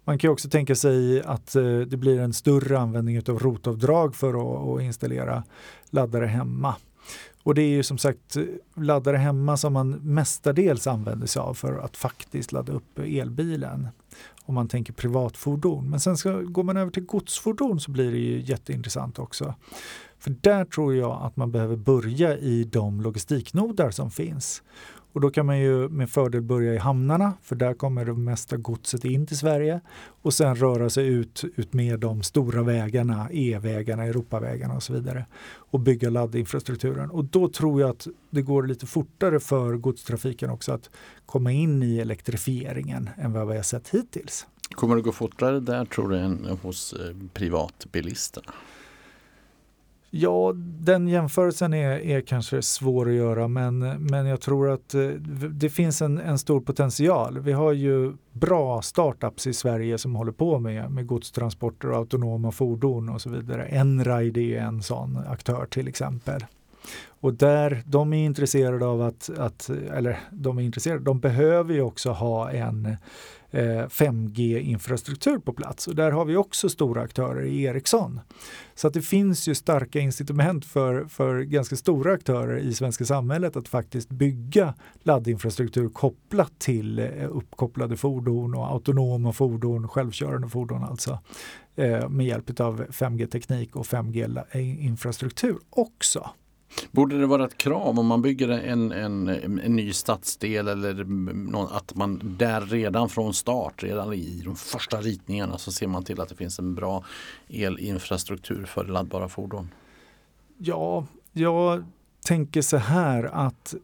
Man 0.04 0.18
kan 0.18 0.30
också 0.30 0.50
tänka 0.50 0.76
sig 0.76 1.22
att 1.22 1.56
eh, 1.56 1.64
det 1.64 1.98
blir 1.98 2.20
en 2.20 2.34
större 2.34 2.80
användning 2.80 3.18
av 3.18 3.40
rotavdrag 3.40 4.16
för 4.16 4.30
att, 4.30 4.78
att 4.78 4.82
installera 4.82 5.44
laddare 5.90 6.26
hemma. 6.26 6.76
Och 7.50 7.56
det 7.56 7.62
är 7.62 7.70
ju 7.70 7.84
som 7.84 7.98
sagt 7.98 8.38
eh, 8.38 8.44
laddare 8.76 9.18
hemma 9.18 9.58
som 9.58 9.74
man 9.74 9.90
mestadels 9.92 10.88
använder 10.88 11.28
sig 11.28 11.40
av 11.40 11.54
för 11.54 11.78
att 11.78 11.98
faktiskt 11.98 12.52
ladda 12.52 12.74
upp 12.74 13.00
elbilen 13.00 13.88
om 14.46 14.56
man 14.56 14.68
tänker 14.68 14.94
privatfordon. 14.94 15.90
Men 15.90 16.00
sen 16.00 16.18
ska, 16.18 16.32
går 16.32 16.64
man 16.64 16.78
över 16.78 16.92
till 16.92 17.04
godsfordon 17.04 17.80
så 17.80 17.92
blir 17.92 18.12
det 18.12 18.18
ju 18.18 18.42
jätteintressant 18.42 19.20
också. 19.20 19.54
För 20.20 20.36
där 20.42 20.66
tror 20.66 20.96
jag 20.96 21.22
att 21.22 21.38
man 21.38 21.52
behöver 21.52 21.76
börja 21.76 22.38
i 22.38 22.64
de 22.64 23.02
logistiknodar 23.02 23.92
som 23.92 24.12
finns. 24.12 24.64
Och 25.14 25.22
då 25.22 25.30
kan 25.30 25.46
man 25.46 25.60
ju 25.60 25.90
med 25.90 26.10
fördel 26.10 26.42
börja 26.42 26.74
i 26.74 26.78
hamnarna, 26.78 27.34
för 27.42 27.56
där 27.56 27.74
kommer 27.74 28.06
det 28.06 28.14
mesta 28.14 28.58
godset 28.58 29.06
in 29.06 29.28
till 29.28 29.38
Sverige. 29.38 29.82
Och 30.22 30.34
sen 30.34 30.56
röra 30.56 30.90
sig 30.90 31.08
ut, 31.08 31.44
ut 31.56 31.74
med 31.74 32.00
de 32.00 32.24
stora 32.24 32.64
vägarna, 32.64 33.30
E-vägarna, 33.32 34.04
Europavägarna 34.04 34.76
och 34.76 34.84
så 34.84 34.94
vidare. 34.94 35.26
Och 35.56 35.80
bygga 35.80 36.10
laddinfrastrukturen. 36.10 37.10
Och 37.10 37.26
då 37.26 37.48
tror 37.48 37.82
jag 37.82 37.90
att 37.90 38.08
det 38.30 38.42
går 38.42 38.64
lite 38.64 38.86
fortare 38.86 39.40
för 39.40 39.78
godstrafiken 39.78 40.50
också 40.50 40.72
att 40.72 40.90
komma 41.26 41.52
in 41.52 41.84
i 41.84 41.98
elektrifieringen 42.00 43.10
än 43.18 43.34
vad 43.34 43.48
vi 43.48 43.56
har 43.56 43.64
sett 43.64 43.90
hittills. 43.90 44.48
Kommer 44.76 44.96
det 44.96 45.02
gå 45.02 45.12
fortare 45.12 45.60
där 45.60 45.86
tror 45.86 46.10
du 46.10 46.18
än 46.18 46.58
hos 46.62 46.94
eh, 46.94 47.16
privatbilisterna? 47.34 48.54
Ja, 50.12 50.54
den 50.56 51.08
jämförelsen 51.08 51.74
är, 51.74 52.00
är 52.00 52.22
kanske 52.22 52.62
svår 52.62 53.10
att 53.10 53.16
göra 53.16 53.48
men, 53.48 53.80
men 53.80 54.26
jag 54.26 54.42
tror 54.42 54.70
att 54.70 54.94
eh, 54.94 55.08
det 55.52 55.70
finns 55.70 56.02
en, 56.02 56.18
en 56.18 56.40
stor 56.40 56.62
potential. 56.62 57.40
Vi 57.40 57.52
har 57.52 57.72
ju 57.72 58.14
bra 58.32 58.82
startups 58.82 59.48
i 59.48 59.54
Sverige 59.54 59.98
som 59.98 60.16
håller 60.16 60.32
på 60.32 60.60
med, 60.60 60.92
med 60.92 61.08
godstransporter 61.08 61.92
och 61.92 61.98
autonoma 61.98 62.52
fordon 62.52 63.10
och 63.10 63.22
så 63.22 63.30
vidare. 63.30 63.66
Enride 63.66 64.42
är 64.42 64.62
en 64.62 64.82
sån 64.82 65.18
aktör 65.28 65.66
till 65.66 65.88
exempel. 65.88 66.46
Och 67.22 67.34
där 67.34 67.84
de 67.86 68.14
är 68.14 68.26
intresserade 68.26 68.86
av 68.86 69.02
att, 69.02 69.30
att 69.38 69.70
eller 69.70 70.20
de 70.32 70.58
är 70.58 70.62
intresserade, 70.62 71.04
de 71.04 71.20
behöver 71.20 71.74
ju 71.74 71.82
också 71.82 72.12
ha 72.12 72.52
en 72.52 72.98
Eh, 73.52 73.88
5G-infrastruktur 73.88 75.40
på 75.40 75.54
plats. 75.54 75.88
Och 75.88 75.96
där 75.96 76.12
har 76.12 76.26
vi 76.26 76.36
också 76.36 76.70
stora 76.70 77.02
aktörer 77.02 77.46
i 77.46 77.64
Ericsson. 77.64 78.20
Så 78.76 78.88
att 78.88 78.94
det 78.94 79.02
finns 79.02 79.48
ju 79.48 79.56
starka 79.56 80.00
incitament 80.00 80.66
för, 80.66 81.06
för 81.06 81.42
ganska 81.42 81.76
stora 81.76 82.14
aktörer 82.14 82.58
i 82.58 82.74
svenska 82.74 83.06
samhället 83.06 83.56
att 83.56 83.68
faktiskt 83.68 84.10
bygga 84.10 84.74
laddinfrastruktur 85.04 85.90
kopplat 85.90 86.60
till 86.60 87.00
eh, 87.00 87.08
uppkopplade 87.30 87.98
fordon 87.98 88.56
och 88.56 88.68
autonoma 88.68 89.34
fordon, 89.34 89.88
självkörande 89.88 90.50
fordon 90.50 90.84
alltså 90.84 91.20
eh, 91.76 92.10
med 92.10 92.26
hjälp 92.26 92.60
av 92.60 92.86
5G-teknik 92.86 93.76
och 93.76 93.86
5G-infrastruktur 93.86 95.58
också. 95.70 96.30
Borde 96.92 97.20
det 97.20 97.26
vara 97.26 97.46
ett 97.46 97.58
krav 97.58 98.00
om 98.00 98.06
man 98.06 98.22
bygger 98.22 98.50
en, 98.50 98.92
en, 98.92 99.28
en 99.28 99.76
ny 99.76 99.94
stadsdel 99.94 100.68
eller 100.68 101.04
någon, 101.34 101.68
att 101.72 101.96
man 101.96 102.36
där 102.40 102.62
redan 102.62 103.10
från 103.10 103.34
start, 103.34 103.84
redan 103.84 104.14
i 104.14 104.42
de 104.46 104.56
första 104.56 105.02
ritningarna 105.02 105.58
så 105.58 105.72
ser 105.72 105.88
man 105.88 106.04
till 106.04 106.22
att 106.22 106.30
det 106.30 106.36
finns 106.36 106.60
en 106.60 106.76
bra 106.76 107.04
elinfrastruktur 107.48 108.66
för 108.66 108.86
laddbara 108.86 109.30
fordon? 109.30 109.70
Ja, 110.58 111.06
jag 111.32 111.84
tänker 112.26 112.62
så 112.62 112.78
här 112.78 113.24
att 113.24 113.76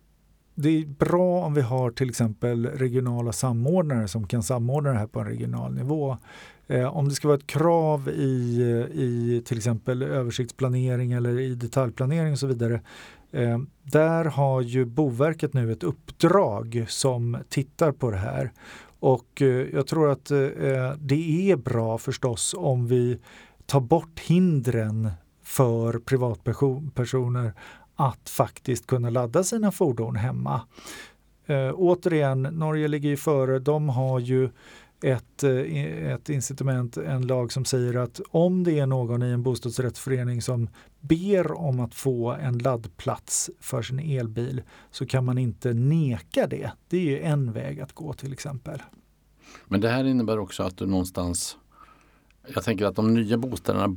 det 0.56 0.70
är 0.70 0.86
bra 0.86 1.46
om 1.46 1.54
vi 1.54 1.62
har 1.62 1.92
till 1.92 2.10
exempel 2.10 2.66
regionala 2.66 3.32
samordnare 3.32 4.08
som 4.08 4.28
kan 4.28 4.44
samordna 4.44 4.92
det 4.92 5.00
här 5.00 5.08
på 5.08 5.20
en 5.20 5.28
regional 5.28 5.74
nivå. 5.74 6.18
Eh, 6.68 6.98
om 6.98 7.10
det 7.10 7.16
ska 7.16 7.28
vara 7.28 7.38
ett 7.38 7.48
krav 7.48 8.10
i, 8.10 8.62
eh, 8.62 9.00
i 9.02 9.42
till 9.46 9.58
exempel 9.58 10.04
översiktsplanering 10.04 11.12
eller 11.12 11.40
i 11.40 11.56
detaljplanering 11.56 12.32
och 12.32 12.40
så 12.40 12.48
vidare. 12.48 12.82
Eh, 13.32 13.60
där 13.84 14.26
har 14.26 14.62
ju 14.62 14.86
Boverket 14.86 15.54
nu 15.54 15.72
ett 15.72 15.84
uppdrag 15.84 16.86
som 16.88 17.38
tittar 17.50 17.92
på 17.92 18.12
det 18.12 18.18
här. 18.18 18.52
Och 19.00 19.42
eh, 19.42 19.48
jag 19.74 19.88
tror 19.88 20.12
att 20.12 20.32
eh, 20.32 20.40
eh, 20.40 20.94
det 21.00 21.52
är 21.52 21.56
bra 21.56 21.98
förstås 21.98 22.56
om 22.58 22.88
vi 22.88 23.20
tar 23.66 23.82
bort 23.82 24.20
hindren 24.20 25.12
för 25.44 26.00
privatpersoner 26.00 27.54
att 27.96 28.30
faktiskt 28.30 28.88
kunna 28.88 29.10
ladda 29.10 29.44
sina 29.44 29.72
fordon 29.72 30.16
hemma. 30.16 30.62
Eh, 31.46 31.72
återigen, 31.76 32.42
Norge 32.42 32.88
ligger 32.88 33.10
ju 33.10 33.18
före. 33.18 33.60
De 33.60 33.90
har 33.90 34.20
ju 34.20 34.50
ett, 35.04 35.44
eh, 35.44 36.12
ett 36.14 36.30
incitament, 36.30 36.98
en 36.98 37.28
lag 37.28 37.52
som 37.52 37.66
säger 37.66 37.96
att 37.96 38.22
om 38.32 38.64
det 38.64 38.80
är 38.80 38.86
någon 38.86 39.24
i 39.24 39.32
en 39.32 39.44
bostadsrättsförening 39.44 40.42
som 40.42 40.70
ber 41.00 41.52
om 41.52 41.80
att 41.80 41.96
få 41.96 42.32
en 42.32 42.58
laddplats 42.58 43.50
för 43.60 43.82
sin 43.82 44.00
elbil 44.00 44.62
så 44.92 45.06
kan 45.06 45.26
man 45.26 45.38
inte 45.38 45.74
neka 45.74 46.48
det. 46.48 46.72
Det 46.88 46.98
är 46.98 47.02
ju 47.02 47.20
en 47.20 47.52
väg 47.52 47.82
att 47.82 47.94
gå 47.94 48.14
till 48.14 48.34
exempel. 48.34 48.82
Men 49.66 49.82
det 49.82 49.90
här 49.90 50.04
innebär 50.04 50.40
också 50.40 50.64
att 50.64 50.78
du 50.78 50.86
någonstans 50.86 51.58
jag 52.54 52.64
tänker 52.64 52.86
att 52.86 52.96
de 52.96 53.14
nya 53.14 53.38
bostäderna, 53.38 53.88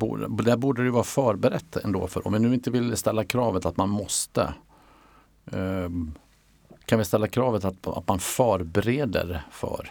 där 0.45 0.57
borde 0.57 0.85
det 0.85 0.91
vara 0.91 1.05
förberett 1.05 1.77
ändå 1.77 2.07
för 2.07 2.27
om 2.27 2.33
vi 2.33 2.39
nu 2.39 2.55
inte 2.55 2.71
vill 2.71 2.97
ställa 2.97 3.25
kravet 3.25 3.67
att 3.67 3.77
man 3.77 3.89
måste. 3.89 4.55
Ehm, 5.53 6.13
kan 6.85 6.99
vi 6.99 7.05
ställa 7.05 7.29
kravet 7.29 7.65
att, 7.65 7.87
att 7.87 8.09
man 8.09 8.19
förbereder 8.19 9.43
för? 9.51 9.91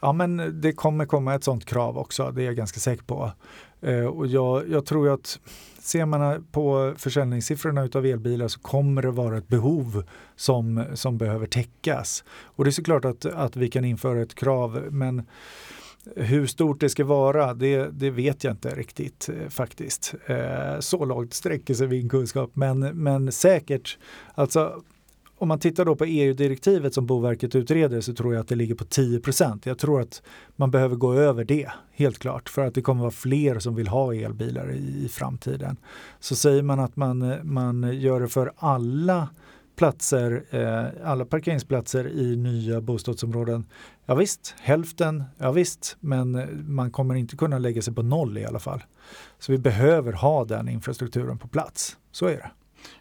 Ja 0.00 0.12
men 0.12 0.60
det 0.60 0.72
kommer 0.72 1.06
komma 1.06 1.34
ett 1.34 1.44
sådant 1.44 1.64
krav 1.64 1.98
också, 1.98 2.30
det 2.30 2.42
är 2.42 2.46
jag 2.46 2.56
ganska 2.56 2.80
säker 2.80 3.04
på. 3.04 3.32
Eh, 3.80 4.04
och 4.04 4.26
jag, 4.26 4.68
jag 4.70 4.86
tror 4.86 5.08
att 5.14 5.38
ser 5.78 6.06
man 6.06 6.46
på 6.52 6.94
försäljningssiffrorna 6.96 7.84
utav 7.84 8.06
elbilar 8.06 8.48
så 8.48 8.60
kommer 8.60 9.02
det 9.02 9.10
vara 9.10 9.38
ett 9.38 9.48
behov 9.48 10.04
som, 10.36 10.84
som 10.94 11.18
behöver 11.18 11.46
täckas. 11.46 12.24
Och 12.42 12.64
det 12.64 12.70
är 12.70 12.72
såklart 12.72 13.04
att, 13.04 13.26
att 13.26 13.56
vi 13.56 13.68
kan 13.68 13.84
införa 13.84 14.22
ett 14.22 14.34
krav 14.34 14.84
men 14.90 15.26
hur 16.16 16.46
stort 16.46 16.80
det 16.80 16.88
ska 16.88 17.04
vara, 17.04 17.54
det, 17.54 17.88
det 17.92 18.10
vet 18.10 18.44
jag 18.44 18.52
inte 18.52 18.74
riktigt 18.74 19.28
eh, 19.28 19.48
faktiskt. 19.48 20.14
Eh, 20.26 20.80
så 20.80 21.04
långt 21.04 21.34
sträcker 21.34 21.74
sig 21.74 21.88
min 21.88 22.08
kunskap, 22.08 22.50
men, 22.54 22.78
men 22.80 23.32
säkert. 23.32 23.98
Alltså, 24.34 24.82
om 25.38 25.48
man 25.48 25.58
tittar 25.58 25.84
då 25.84 25.96
på 25.96 26.04
EU-direktivet 26.04 26.94
som 26.94 27.06
Boverket 27.06 27.54
utreder 27.54 28.00
så 28.00 28.14
tror 28.14 28.34
jag 28.34 28.40
att 28.40 28.48
det 28.48 28.54
ligger 28.54 28.74
på 28.74 28.84
10% 28.84 29.60
Jag 29.64 29.78
tror 29.78 30.00
att 30.00 30.22
man 30.56 30.70
behöver 30.70 30.96
gå 30.96 31.14
över 31.14 31.44
det, 31.44 31.68
helt 31.92 32.18
klart, 32.18 32.48
för 32.48 32.66
att 32.66 32.74
det 32.74 32.82
kommer 32.82 33.00
vara 33.00 33.10
fler 33.10 33.58
som 33.58 33.74
vill 33.74 33.88
ha 33.88 34.14
elbilar 34.14 34.72
i, 34.72 35.04
i 35.04 35.08
framtiden. 35.08 35.76
Så 36.20 36.36
säger 36.36 36.62
man 36.62 36.80
att 36.80 36.96
man, 36.96 37.34
man 37.42 38.00
gör 38.00 38.20
det 38.20 38.28
för 38.28 38.52
alla 38.56 39.28
platser, 39.76 40.44
eh, 40.50 41.10
alla 41.10 41.24
parkeringsplatser 41.24 42.08
i 42.08 42.36
nya 42.36 42.80
bostadsområden. 42.80 43.66
Ja 44.06 44.14
visst, 44.14 44.54
hälften, 44.60 45.24
ja 45.38 45.52
visst, 45.52 45.96
men 46.00 46.48
man 46.74 46.90
kommer 46.90 47.14
inte 47.14 47.36
kunna 47.36 47.58
lägga 47.58 47.82
sig 47.82 47.94
på 47.94 48.02
noll 48.02 48.38
i 48.38 48.44
alla 48.44 48.58
fall. 48.58 48.82
Så 49.38 49.52
vi 49.52 49.58
behöver 49.58 50.12
ha 50.12 50.44
den 50.44 50.68
infrastrukturen 50.68 51.38
på 51.38 51.48
plats. 51.48 51.96
Så 52.12 52.26
är 52.26 52.36
det. 52.36 52.50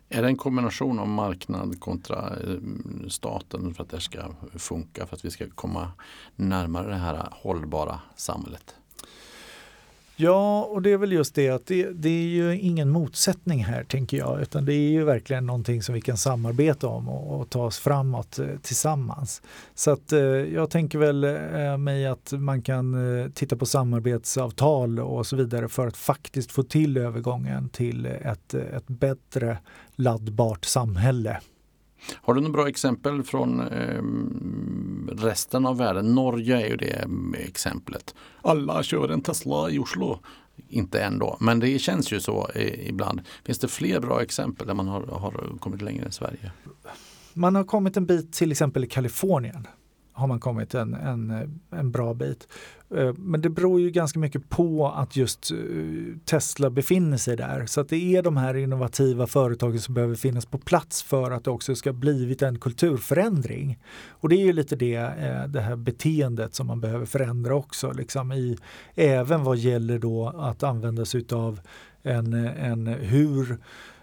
Är 0.09 0.21
det 0.21 0.27
en 0.27 0.37
kombination 0.37 0.99
av 0.99 1.07
marknad 1.07 1.79
kontra 1.79 2.35
eh, 2.39 3.07
staten 3.09 3.73
för 3.73 3.83
att 3.83 3.89
det 3.89 4.01
ska 4.01 4.19
funka, 4.55 5.05
för 5.05 5.15
att 5.15 5.25
vi 5.25 5.31
ska 5.31 5.49
komma 5.49 5.91
närmare 6.35 6.89
det 6.89 6.95
här 6.95 7.27
hållbara 7.31 7.99
samhället? 8.15 8.75
Ja, 10.19 10.63
och 10.63 10.81
det 10.81 10.91
är 10.91 10.97
väl 10.97 11.11
just 11.11 11.35
det 11.35 11.49
att 11.49 11.65
det, 11.65 11.89
det, 11.91 12.09
är 12.09 12.27
ju 12.27 12.59
ingen 12.59 12.89
motsättning 12.89 13.63
här 13.63 13.83
tänker 13.83 14.17
jag, 14.17 14.41
utan 14.41 14.65
det 14.65 14.73
är 14.73 14.89
ju 14.89 15.03
verkligen 15.03 15.45
någonting 15.45 15.83
som 15.83 15.95
vi 15.95 16.01
kan 16.01 16.17
samarbeta 16.17 16.87
om 16.87 17.09
och, 17.09 17.39
och 17.39 17.49
ta 17.49 17.65
oss 17.65 17.79
framåt 17.79 18.39
eh, 18.39 18.45
tillsammans. 18.61 19.41
Så 19.75 19.91
att 19.91 20.11
eh, 20.11 20.19
jag 20.19 20.69
tänker 20.69 20.99
väl 20.99 21.23
eh, 21.23 21.77
mig 21.77 22.07
att 22.07 22.31
man 22.31 22.61
kan 22.61 23.19
eh, 23.21 23.29
titta 23.29 23.55
på 23.55 23.65
samarbetsavtal 23.65 24.99
och 24.99 25.27
så 25.27 25.35
vidare 25.35 25.69
för 25.69 25.87
att 25.87 25.97
faktiskt 25.97 26.51
få 26.51 26.63
till 26.63 26.97
övergången 26.97 27.69
till 27.69 28.05
ett, 28.05 28.53
eh, 28.53 28.61
ett 28.61 28.87
bättre 28.87 29.57
laddbart 29.95 30.65
samhälle. 30.65 31.39
Har 32.15 32.33
du 32.33 32.41
några 32.41 32.53
bra 32.53 32.69
exempel 32.69 33.23
från 33.23 33.59
eh, 33.59 34.01
resten 35.23 35.65
av 35.65 35.77
världen? 35.77 36.15
Norge 36.15 36.65
är 36.65 36.69
ju 36.69 36.75
det 36.75 37.07
exemplet. 37.39 38.15
Alla 38.41 38.83
kör 38.83 39.09
en 39.09 39.21
Tesla 39.21 39.69
i 39.69 39.79
Oslo. 39.79 40.19
Inte 40.69 41.01
än 41.01 41.19
då, 41.19 41.37
men 41.39 41.59
det 41.59 41.79
känns 41.79 42.13
ju 42.13 42.19
så 42.19 42.49
eh, 42.55 42.89
ibland. 42.89 43.21
Finns 43.43 43.59
det 43.59 43.67
fler 43.67 43.99
bra 43.99 44.21
exempel 44.21 44.67
där 44.67 44.73
man 44.73 44.87
har, 44.87 45.01
har 45.01 45.57
kommit 45.59 45.81
längre 45.81 46.05
än 46.05 46.11
Sverige? 46.11 46.51
Man 47.33 47.55
har 47.55 47.63
kommit 47.63 47.97
en 47.97 48.05
bit 48.05 48.33
till 48.33 48.51
exempel 48.51 48.83
i 48.83 48.87
Kalifornien 48.87 49.67
har 50.17 50.27
man 50.27 50.39
kommit 50.39 50.75
en, 50.75 50.93
en, 50.93 51.59
en 51.71 51.91
bra 51.91 52.13
bit. 52.13 52.47
Eh, 52.95 53.13
men 53.17 53.41
det 53.41 53.49
beror 53.49 53.81
ju 53.81 53.91
ganska 53.91 54.19
mycket 54.19 54.49
på 54.49 54.87
att 54.87 55.15
just 55.15 55.51
eh, 55.51 55.57
Tesla 56.25 56.69
befinner 56.69 57.17
sig 57.17 57.37
där. 57.37 57.65
Så 57.65 57.81
att 57.81 57.89
det 57.89 58.15
är 58.15 58.23
de 58.23 58.37
här 58.37 58.55
innovativa 58.55 59.27
företagen 59.27 59.79
som 59.79 59.93
behöver 59.93 60.15
finnas 60.15 60.45
på 60.45 60.57
plats 60.57 61.03
för 61.03 61.31
att 61.31 61.43
det 61.43 61.51
också 61.51 61.75
ska 61.75 61.93
blivit 61.93 62.41
en 62.41 62.59
kulturförändring. 62.59 63.79
Och 64.09 64.29
det 64.29 64.35
är 64.35 64.45
ju 64.45 64.53
lite 64.53 64.75
det, 64.75 64.95
eh, 64.95 65.47
det 65.47 65.61
här 65.61 65.75
beteendet 65.75 66.55
som 66.55 66.67
man 66.67 66.81
behöver 66.81 67.05
förändra 67.05 67.55
också. 67.55 67.91
Liksom 67.91 68.31
i, 68.31 68.57
även 68.95 69.43
vad 69.43 69.57
gäller 69.57 69.99
då 69.99 70.27
att 70.27 70.63
använda 70.63 71.05
sig 71.05 71.25
av 71.31 71.59
en, 72.03 72.33
en 72.33 72.87
hur 72.87 73.57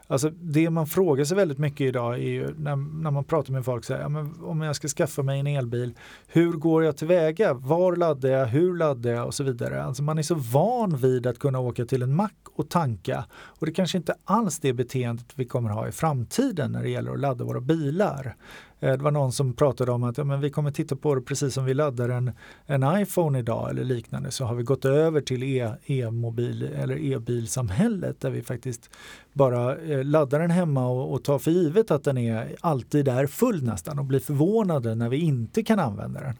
Alltså 0.06 0.30
det 0.30 0.70
man 0.70 0.86
frågar 0.86 1.24
sig 1.24 1.36
väldigt 1.36 1.58
mycket 1.58 1.80
idag 1.80 2.14
är 2.14 2.18
ju 2.18 2.54
när, 2.58 2.76
när 2.76 3.10
man 3.10 3.24
pratar 3.24 3.52
med 3.52 3.64
folk, 3.64 3.84
så 3.84 3.94
här, 3.94 4.00
ja, 4.00 4.08
men 4.08 4.34
om 4.42 4.60
jag 4.60 4.76
ska 4.76 4.88
skaffa 4.88 5.22
mig 5.22 5.40
en 5.40 5.46
elbil, 5.46 5.94
hur 6.26 6.52
går 6.52 6.84
jag 6.84 6.96
tillväga? 6.96 7.54
Var 7.54 7.96
laddar 7.96 8.28
jag? 8.28 8.46
Hur 8.46 8.76
laddar 8.76 9.10
jag? 9.10 9.26
Och 9.26 9.34
så 9.34 9.44
vidare. 9.44 9.82
Alltså 9.82 10.02
man 10.02 10.18
är 10.18 10.22
så 10.22 10.34
van 10.34 10.96
vid 10.96 11.26
att 11.26 11.38
kunna 11.38 11.58
åka 11.58 11.84
till 11.84 12.02
en 12.02 12.14
mack 12.14 12.34
och 12.54 12.70
tanka 12.70 13.24
och 13.32 13.66
det 13.66 13.72
kanske 13.72 13.98
inte 13.98 14.14
alls 14.24 14.58
det 14.58 14.72
beteendet 14.72 15.26
vi 15.34 15.44
kommer 15.44 15.70
ha 15.70 15.88
i 15.88 15.92
framtiden 15.92 16.72
när 16.72 16.82
det 16.82 16.90
gäller 16.90 17.12
att 17.12 17.20
ladda 17.20 17.44
våra 17.44 17.60
bilar. 17.60 18.36
Eh, 18.84 18.92
det 18.92 19.04
var 19.04 19.10
någon 19.10 19.32
som 19.32 19.52
pratade 19.52 19.92
om 19.92 20.04
att 20.04 20.18
ja, 20.18 20.24
men 20.24 20.40
vi 20.40 20.50
kommer 20.50 20.70
titta 20.70 20.96
på 20.96 21.14
det 21.14 21.20
precis 21.20 21.54
som 21.54 21.64
vi 21.64 21.74
laddar 21.74 22.08
en, 22.08 22.32
en 22.66 23.00
iPhone 23.00 23.38
idag 23.38 23.70
eller 23.70 23.84
liknande 23.84 24.30
så 24.30 24.44
har 24.44 24.54
vi 24.54 24.62
gått 24.62 24.84
över 24.84 25.20
till 25.20 25.42
e-mobil 25.86 26.62
e 26.62 26.68
eller 26.82 27.12
e-bilsamhället 27.12 28.20
där 28.20 28.30
vi 28.30 28.42
faktiskt 28.42 28.90
bara 29.32 29.76
eh, 29.76 30.04
laddar 30.04 30.40
den 30.40 30.50
hemma 30.50 30.88
och, 30.88 31.12
och 31.12 31.24
tar 31.24 31.38
för 31.38 31.50
givet 31.50 31.90
att 31.90 32.04
den 32.04 32.18
är 32.18 32.56
alltid 32.60 33.08
är 33.08 33.26
full 33.26 33.62
nästan 33.62 33.98
och 33.98 34.04
blir 34.04 34.20
förvånade 34.20 34.94
när 34.94 35.08
vi 35.08 35.16
inte 35.16 35.62
kan 35.62 35.78
använda 35.78 36.20
den. 36.20 36.34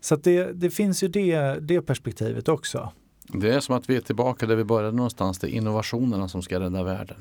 Så 0.00 0.16
det, 0.16 0.52
det 0.52 0.70
finns 0.70 1.02
ju 1.02 1.08
det, 1.08 1.38
det 1.60 1.82
perspektivet 1.82 2.48
också. 2.48 2.92
Det 3.32 3.54
är 3.54 3.60
som 3.60 3.74
att 3.74 3.90
vi 3.90 3.96
är 3.96 4.00
tillbaka 4.00 4.46
där 4.46 4.56
vi 4.56 4.64
började 4.64 4.96
någonstans, 4.96 5.38
det 5.38 5.54
är 5.54 5.56
innovationerna 5.56 6.28
som 6.28 6.42
ska 6.42 6.60
rädda 6.60 6.82
världen. 6.82 7.16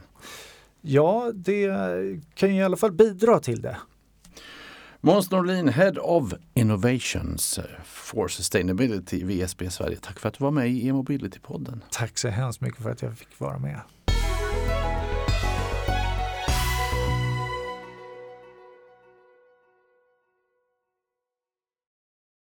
Ja, 0.82 1.32
det 1.34 1.70
kan 2.34 2.56
ju 2.56 2.62
i 2.62 2.63
alla 2.63 2.78
fall 2.78 2.92
bidra 2.92 3.39
till 3.39 3.62
det. 3.62 3.78
Måns 5.02 5.32
Norlin, 5.32 5.68
Head 5.68 5.98
of 5.98 6.34
Innovations 6.56 7.60
for 7.84 8.28
Sustainability, 8.28 9.24
VSB 9.24 9.70
Sverige. 9.70 9.98
Tack 10.02 10.20
för 10.20 10.28
att 10.28 10.34
du 10.38 10.44
var 10.44 10.52
med 10.52 10.70
i 10.70 10.88
e-mobility-podden. 10.88 11.82
Tack 11.92 12.18
så 12.18 12.28
hemskt 12.28 12.62
mycket 12.62 12.84
för 12.84 12.92
att 12.92 13.02
jag 13.02 13.18
fick 13.18 13.40
vara 13.40 13.60
med. 13.60 13.80